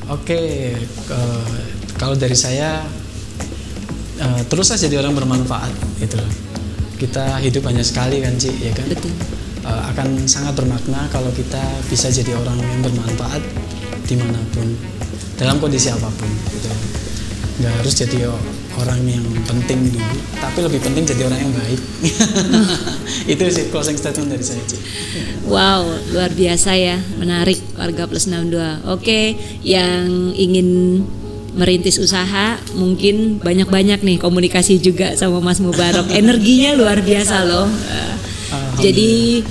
Oke, 0.09 0.73
ke- 1.07 1.61
kalau 2.01 2.17
dari 2.17 2.33
saya 2.33 2.81
eh, 4.17 4.43
terus 4.49 4.73
saja 4.73 4.89
jadi 4.89 5.05
orang 5.05 5.13
bermanfaat 5.13 5.73
gitu 6.01 6.17
loh. 6.17 6.33
Kita 6.97 7.37
hidup 7.43 7.67
hanya 7.69 7.85
sekali 7.85 8.23
kan, 8.23 8.33
Ci, 8.39 8.49
ya 8.63 8.73
kan? 8.73 8.89
Betul. 8.89 9.13
Eh, 9.63 9.83
akan 9.95 10.25
sangat 10.25 10.57
bermakna 10.57 11.07
kalau 11.13 11.31
kita 11.37 11.61
bisa 11.87 12.09
jadi 12.09 12.35
orang 12.35 12.59
yang 12.59 12.81
bermanfaat 12.83 13.43
di 14.13 14.17
mana 14.21 14.37
pun 14.53 14.69
dalam 15.41 15.57
kondisi 15.57 15.89
apa 15.89 16.13
pun 16.13 16.29
gitu 16.53 16.69
nggak 17.65 17.73
harus 17.81 17.95
jadi 17.97 18.29
orang 18.77 19.01
yang 19.09 19.25
penting 19.49 19.89
dulu 19.89 20.17
tapi 20.37 20.59
lebih 20.61 20.81
penting 20.85 21.09
jadi 21.09 21.33
orang 21.33 21.41
yang 21.49 21.53
baik 21.57 21.81
itu 23.33 23.43
sih 23.49 23.65
closing 23.73 23.97
statement 23.97 24.29
dari 24.33 24.45
saya 24.45 24.61
Ci. 24.69 24.77
Wow, 25.47 25.85
luar 26.15 26.33
biasa 26.33 26.75
ya, 26.79 26.97
menarik 27.21 27.61
warga 27.77 28.09
plus 28.09 28.31
62. 28.31 28.89
Oke, 28.89 29.37
yang 29.63 30.33
ingin 30.33 31.03
merintis 31.53 32.01
usaha 32.01 32.57
mungkin 32.73 33.37
banyak-banyak 33.43 34.01
nih 34.01 34.17
komunikasi 34.17 34.81
juga 34.81 35.13
sama 35.19 35.45
Mas 35.45 35.61
Mubarok. 35.61 36.09
Energinya 36.23 36.73
luar 36.73 37.05
biasa 37.05 37.45
loh. 37.45 37.69
Jadi 38.81 39.45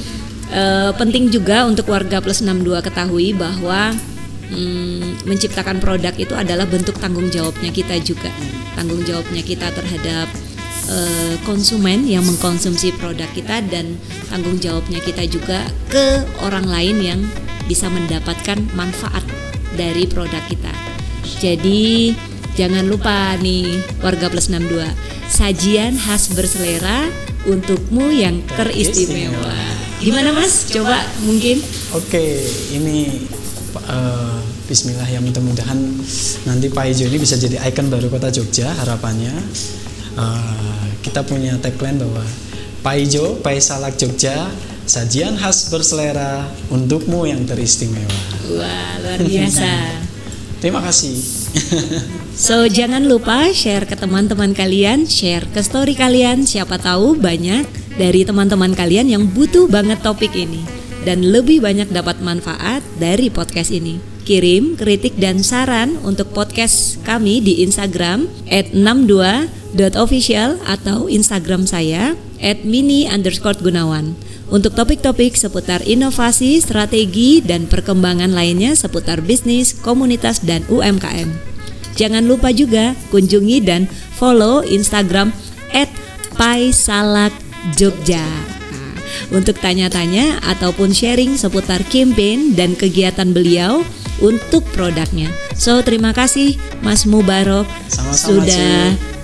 eh, 0.50 0.92
penting 0.98 1.30
juga 1.30 1.70
untuk 1.70 1.88
warga 1.94 2.18
plus 2.20 2.42
62 2.42 2.82
ketahui 2.82 3.38
bahwa 3.38 3.94
mm, 4.52 5.26
menciptakan 5.26 5.80
produk 5.80 6.14
itu 6.20 6.36
adalah 6.36 6.68
bentuk 6.68 7.00
tanggung 7.00 7.32
jawabnya 7.32 7.72
kita 7.72 7.98
juga. 8.04 8.30
Tanggung 8.76 9.02
jawabnya 9.08 9.42
kita 9.42 9.72
terhadap 9.72 10.28
eh, 10.92 11.36
konsumen 11.48 12.06
yang 12.06 12.22
mengkonsumsi 12.28 12.94
produk 13.00 13.28
kita 13.32 13.64
dan 13.72 13.96
tanggung 14.28 14.60
jawabnya 14.60 15.00
kita 15.02 15.24
juga 15.28 15.66
ke 15.88 16.28
orang 16.44 16.68
lain 16.68 16.98
yang 17.00 17.20
bisa 17.66 17.88
mendapatkan 17.88 18.60
manfaat 18.76 19.24
dari 19.80 20.04
produk 20.06 20.44
kita. 20.52 20.74
Jadi 21.40 22.12
jangan 22.60 22.84
lupa 22.86 23.40
nih 23.40 23.80
warga 24.04 24.28
plus 24.28 24.52
62 24.52 24.84
sajian 25.32 25.96
khas 25.96 26.36
berselera 26.36 27.08
untukmu 27.48 28.12
yang 28.12 28.44
teristimewa. 28.60 29.56
Gimana 30.02 30.36
Mas? 30.36 30.68
Coba 30.68 31.00
mungkin 31.24 31.64
oke 31.96 32.26
ini 32.76 33.30
eh, 33.76 34.40
Bismillah 34.68 35.08
ya 35.08 35.20
mudah-mudahan 35.20 35.80
nanti 36.48 36.68
Pak 36.72 36.86
Ijo 36.96 37.08
ini 37.08 37.20
bisa 37.20 37.36
jadi 37.36 37.60
ikon 37.72 37.92
baru 37.92 38.08
kota 38.08 38.32
Jogja 38.32 38.72
harapannya 38.72 39.32
Eh, 40.12 40.84
kita 41.08 41.24
punya 41.24 41.56
tagline 41.56 41.96
bahwa 41.96 42.24
Pak 42.84 42.96
Ijo, 43.00 43.40
Pak 43.40 43.56
Salak 43.64 43.96
Jogja 43.96 44.52
sajian 44.84 45.40
khas 45.40 45.72
berselera 45.72 46.44
untukmu 46.68 47.24
yang 47.24 47.48
teristimewa 47.48 48.12
wah 48.52 48.92
luar 49.00 49.20
biasa. 49.24 49.72
Terima 50.62 50.84
kasih. 50.84 51.16
So 52.32 52.64
jangan 52.66 53.06
lupa 53.06 53.52
share 53.52 53.86
ke 53.86 53.94
teman-teman 53.94 54.56
kalian, 54.56 55.04
share 55.04 55.46
ke 55.52 55.62
story 55.62 55.94
kalian. 55.94 56.48
Siapa 56.48 56.80
tahu 56.80 57.20
banyak 57.20 57.68
dari 58.00 58.24
teman-teman 58.24 58.72
kalian 58.72 59.12
yang 59.12 59.24
butuh 59.28 59.68
banget 59.68 60.00
topik 60.00 60.32
ini 60.34 60.81
dan 61.04 61.26
lebih 61.26 61.62
banyak 61.62 61.90
dapat 61.90 62.22
manfaat 62.22 62.84
dari 63.02 63.30
podcast 63.30 63.72
ini. 63.74 64.00
Kirim 64.22 64.78
kritik 64.78 65.18
dan 65.18 65.42
saran 65.42 65.98
untuk 66.06 66.30
podcast 66.30 67.02
kami 67.02 67.42
di 67.42 67.66
Instagram 67.66 68.30
@62.official 68.50 70.62
atau 70.70 71.10
Instagram 71.10 71.66
saya 71.66 72.14
@mini 72.62 73.10
underscore 73.10 73.58
gunawan. 73.58 74.14
Untuk 74.52 74.76
topik-topik 74.76 75.40
seputar 75.40 75.80
inovasi, 75.88 76.60
strategi, 76.60 77.40
dan 77.40 77.72
perkembangan 77.72 78.36
lainnya 78.36 78.76
seputar 78.76 79.24
bisnis, 79.24 79.72
komunitas, 79.72 80.44
dan 80.44 80.68
UMKM. 80.68 81.32
Jangan 81.96 82.28
lupa 82.28 82.52
juga 82.52 82.92
kunjungi 83.16 83.64
dan 83.64 83.88
follow 84.20 84.60
Instagram 84.68 85.32
@paisalakjogja. 86.36 88.28
Nah, 88.28 88.51
Untuk 89.30 89.58
tanya-tanya 89.60 90.40
ataupun 90.44 90.92
sharing 90.92 91.36
seputar 91.40 91.84
campaign 91.88 92.54
dan 92.54 92.76
kegiatan 92.76 93.32
beliau 93.32 93.84
untuk 94.22 94.64
produknya. 94.72 95.34
So 95.58 95.82
terima 95.82 96.14
kasih 96.14 96.56
Mas 96.86 97.10
Mubarok 97.10 97.66
Sama-sama, 97.90 98.46
sudah 98.46 98.78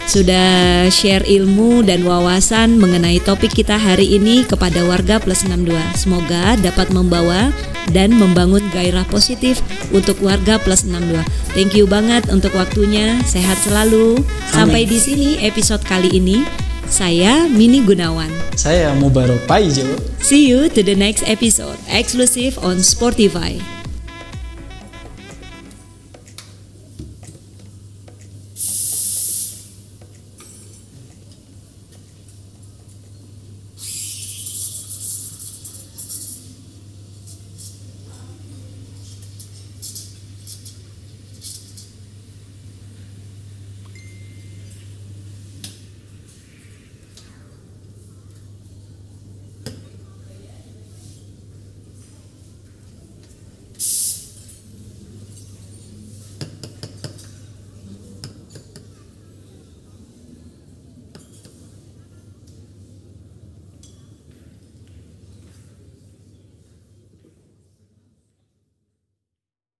sudah 0.07 0.87
share 0.87 1.27
ilmu 1.27 1.83
dan 1.83 2.07
wawasan 2.07 2.79
mengenai 2.79 3.19
topik 3.19 3.51
kita 3.51 3.75
hari 3.75 4.15
ini 4.15 4.47
kepada 4.47 4.87
warga 4.87 5.19
plus 5.19 5.43
62. 5.43 5.75
Semoga 5.99 6.55
dapat 6.63 6.95
membawa 6.95 7.51
dan 7.91 8.15
membangun 8.15 8.63
gairah 8.71 9.03
positif 9.11 9.59
untuk 9.91 10.15
warga 10.23 10.63
plus 10.63 10.87
62. 10.87 11.19
Thank 11.51 11.75
you 11.75 11.91
banget 11.91 12.23
untuk 12.31 12.55
waktunya. 12.55 13.19
Sehat 13.27 13.59
selalu. 13.67 14.23
Sampai 14.47 14.87
di 14.87 14.95
sini 14.95 15.43
episode 15.43 15.83
kali 15.83 16.15
ini. 16.15 16.66
Saya 16.87 17.51
Mini 17.51 17.83
Gunawan. 17.83 18.31
Saya 18.55 18.95
Mubarok 18.95 19.43
Pak 19.43 19.59
Ijo. 19.59 19.87
See 20.23 20.47
you 20.47 20.71
to 20.71 20.79
the 20.81 20.95
next 20.95 21.27
episode 21.27 21.75
exclusive 21.91 22.55
on 22.63 22.79
Spotify. 22.79 23.76